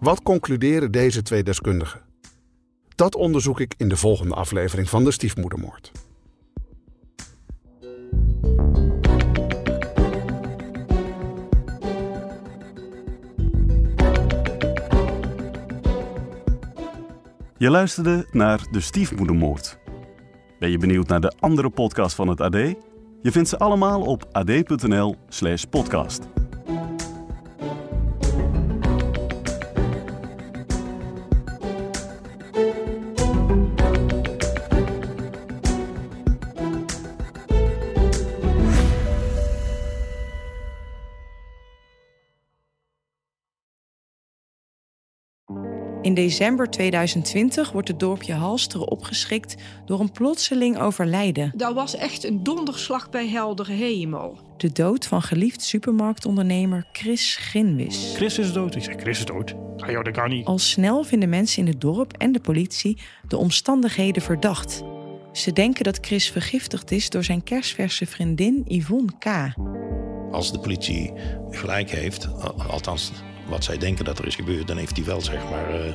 Wat 0.00 0.22
concluderen 0.22 0.90
deze 0.90 1.22
twee 1.22 1.42
deskundigen? 1.42 2.00
Dat 2.94 3.14
onderzoek 3.14 3.60
ik 3.60 3.74
in 3.76 3.88
de 3.88 3.96
volgende 3.96 4.34
aflevering 4.34 4.88
van 4.88 5.04
de 5.04 5.10
stiefmoedermoord. 5.10 5.92
Je 17.62 17.70
luisterde 17.70 18.26
naar 18.30 18.60
De 18.70 18.80
Stiefmoedermoord. 18.80 19.78
Ben 20.58 20.70
je 20.70 20.78
benieuwd 20.78 21.08
naar 21.08 21.20
de 21.20 21.32
andere 21.40 21.70
podcast 21.70 22.14
van 22.14 22.28
het 22.28 22.40
AD? 22.40 22.54
Je 23.22 23.32
vindt 23.32 23.48
ze 23.48 23.58
allemaal 23.58 24.02
op 24.02 24.28
ad.nl/slash 24.32 25.64
podcast. 25.64 26.28
In 46.12 46.22
december 46.22 46.70
2020 46.70 47.72
wordt 47.72 47.88
het 47.88 48.00
dorpje 48.00 48.32
Halsteren 48.32 48.88
opgeschrikt 48.88 49.54
door 49.84 50.00
een 50.00 50.12
plotseling 50.12 50.78
overlijden. 50.78 51.52
Dat 51.56 51.74
was 51.74 51.96
echt 51.96 52.24
een 52.24 52.42
donderslag 52.42 53.10
bij 53.10 53.28
heldere 53.28 53.72
hemel. 53.72 54.38
De 54.56 54.72
dood 54.72 55.06
van 55.06 55.22
geliefd 55.22 55.62
supermarktondernemer 55.62 56.86
Chris 56.92 57.36
Grinwis. 57.36 58.12
Chris 58.16 58.38
is 58.38 58.52
dood. 58.52 58.74
Ik 58.74 58.82
zeg, 58.82 58.94
Chris 58.96 59.18
is 59.18 59.24
dood. 59.24 59.54
Ah 59.76 59.90
joh, 59.90 60.04
dat 60.04 60.14
kan 60.14 60.28
niet. 60.28 60.46
Al 60.46 60.58
snel 60.58 61.04
vinden 61.04 61.28
mensen 61.28 61.62
in 61.62 61.68
het 61.68 61.80
dorp 61.80 62.12
en 62.12 62.32
de 62.32 62.40
politie 62.40 62.98
de 63.28 63.36
omstandigheden 63.36 64.22
verdacht. 64.22 64.82
Ze 65.32 65.52
denken 65.52 65.84
dat 65.84 65.98
Chris 66.00 66.30
vergiftigd 66.30 66.90
is 66.90 67.10
door 67.10 67.24
zijn 67.24 67.42
kerstverse 67.42 68.06
vriendin 68.06 68.64
Yvonne 68.66 69.12
K. 69.18 69.26
Als 70.30 70.52
de 70.52 70.58
politie 70.58 71.12
gelijk 71.50 71.90
heeft, 71.90 72.28
althans 72.68 73.12
wat 73.52 73.64
zij 73.64 73.78
denken 73.78 74.04
dat 74.04 74.18
er 74.18 74.26
is 74.26 74.34
gebeurd, 74.34 74.66
dan 74.66 74.76
heeft 74.76 74.96
hij 74.96 75.04
wel 75.06 75.20
zeg 75.20 75.50
maar 75.50 75.86
uh, 75.86 75.94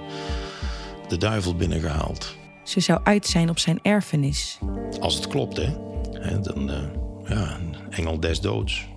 de 1.07 1.17
duivel 1.17 1.55
binnengehaald. 1.55 2.35
Ze 2.63 2.79
zou 2.79 2.99
uit 3.03 3.25
zijn 3.25 3.49
op 3.49 3.59
zijn 3.59 3.79
erfenis. 3.81 4.59
Als 4.99 5.15
het 5.15 5.27
klopt, 5.27 5.57
hè? 5.57 5.71
Dan, 6.41 6.69
uh, 6.69 6.75
ja, 7.27 7.57
een 7.59 7.75
engel 7.89 8.19
des 8.19 8.41
doods. 8.41 8.87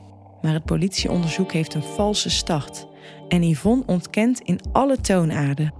Maar 0.43 0.53
het 0.53 0.65
politieonderzoek 0.65 1.53
heeft 1.53 1.75
een 1.75 1.83
valse 1.83 2.31
start. 2.31 2.87
En 3.29 3.43
Yvonne 3.49 3.83
ontkent 3.87 4.41
in 4.41 4.61
alle 4.73 5.01
toonaarden. 5.01 5.80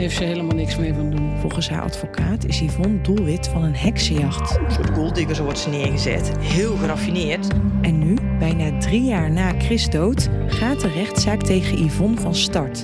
Heeft 0.00 0.16
ze 0.16 0.24
helemaal 0.24 0.56
niks 0.56 0.76
mee 0.76 0.94
van 0.94 1.10
doen. 1.10 1.30
Volgens 1.40 1.68
haar 1.68 1.82
advocaat 1.82 2.44
is 2.44 2.60
Yvonne 2.60 3.00
doelwit 3.00 3.48
van 3.48 3.62
een 3.62 3.74
heksenjacht. 3.74 4.58
Een 4.58 4.72
soort 4.72 4.90
golddigger, 4.90 5.34
zo 5.34 5.44
wordt 5.44 5.58
ze 5.58 5.68
neergezet. 5.68 6.32
Heel 6.38 6.76
geraffineerd. 6.76 7.48
En 7.82 7.98
nu, 7.98 8.16
bijna 8.38 8.78
drie 8.78 9.02
jaar 9.02 9.30
na 9.30 9.52
Chris 9.58 9.90
dood, 9.90 10.28
gaat 10.46 10.80
de 10.80 10.88
rechtszaak 10.88 11.42
tegen 11.42 11.84
Yvonne 11.84 12.20
van 12.20 12.34
start. 12.34 12.80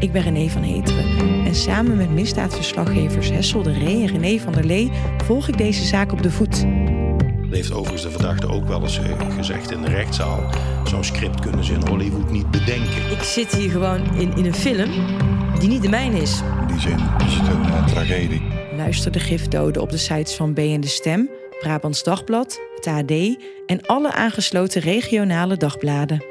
Ik 0.00 0.12
ben 0.12 0.22
René 0.22 0.48
van 0.48 0.62
Heteren 0.62 1.44
en 1.46 1.54
samen 1.54 1.96
met 1.96 2.10
misdaadverslaggevers 2.10 3.30
Hessel 3.30 3.62
de 3.62 3.72
Ree 3.72 4.02
en 4.02 4.18
René 4.18 4.38
van 4.38 4.52
der 4.52 4.64
Lee 4.64 4.90
volg 5.24 5.48
ik 5.48 5.58
deze 5.58 5.84
zaak 5.84 6.12
op 6.12 6.22
de 6.22 6.30
voet. 6.30 6.66
Heeft 7.50 7.72
overigens 7.72 8.02
de 8.02 8.10
verdachte 8.10 8.48
ook 8.48 8.68
wel 8.68 8.82
eens 8.82 9.00
gezegd 9.36 9.70
in 9.70 9.82
de 9.82 9.88
rechtszaal. 9.88 10.50
Zo'n 10.84 11.04
script 11.04 11.40
kunnen 11.40 11.64
ze 11.64 11.72
in 11.72 11.86
Hollywood 11.86 12.30
niet 12.30 12.50
bedenken. 12.50 13.10
Ik 13.10 13.22
zit 13.22 13.54
hier 13.54 13.70
gewoon 13.70 14.14
in, 14.14 14.36
in 14.36 14.44
een 14.44 14.54
film 14.54 14.90
die 15.58 15.68
niet 15.68 15.82
de 15.82 15.88
mijne 15.88 16.20
is. 16.20 16.40
In 16.60 16.66
die 16.66 16.80
zin 16.80 16.98
is 17.26 17.34
het 17.34 17.48
een 17.48 17.62
uh, 17.62 17.86
tragedie. 17.86 18.42
Luister 18.76 19.12
de 19.12 19.20
gifdoden 19.20 19.82
op 19.82 19.90
de 19.90 19.96
sites 19.96 20.34
van 20.34 20.52
B 20.52 20.58
en 20.58 20.80
de 20.80 20.86
Stem, 20.86 21.30
Brabants 21.60 22.02
Dagblad, 22.02 22.60
het 22.74 22.86
AD 22.86 23.10
en 23.66 23.86
alle 23.86 24.12
aangesloten 24.12 24.80
regionale 24.80 25.56
dagbladen. 25.56 26.24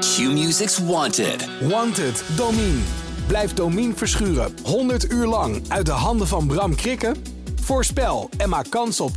Q-Music's 0.00 0.78
Wanted. 0.78 1.48
Wanted, 1.60 2.24
Domine. 2.36 3.07
Blijf 3.28 3.54
Domine 3.54 3.94
verschuren 3.94 4.54
100 4.62 5.12
uur 5.12 5.26
lang 5.26 5.62
uit 5.68 5.86
de 5.86 5.92
handen 5.92 6.26
van 6.26 6.46
Bram 6.46 6.74
Krikken? 6.74 7.16
Voorspel 7.60 8.28
en 8.36 8.48
maak 8.48 8.70
kans 8.70 9.00
op 9.00 9.12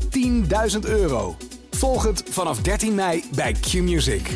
10.000 0.73 0.79
euro. 0.81 1.35
Volg 1.69 2.03
het 2.03 2.23
vanaf 2.29 2.61
13 2.61 2.95
mei 2.95 3.23
bij 3.35 3.51
Q-Music. 3.51 4.29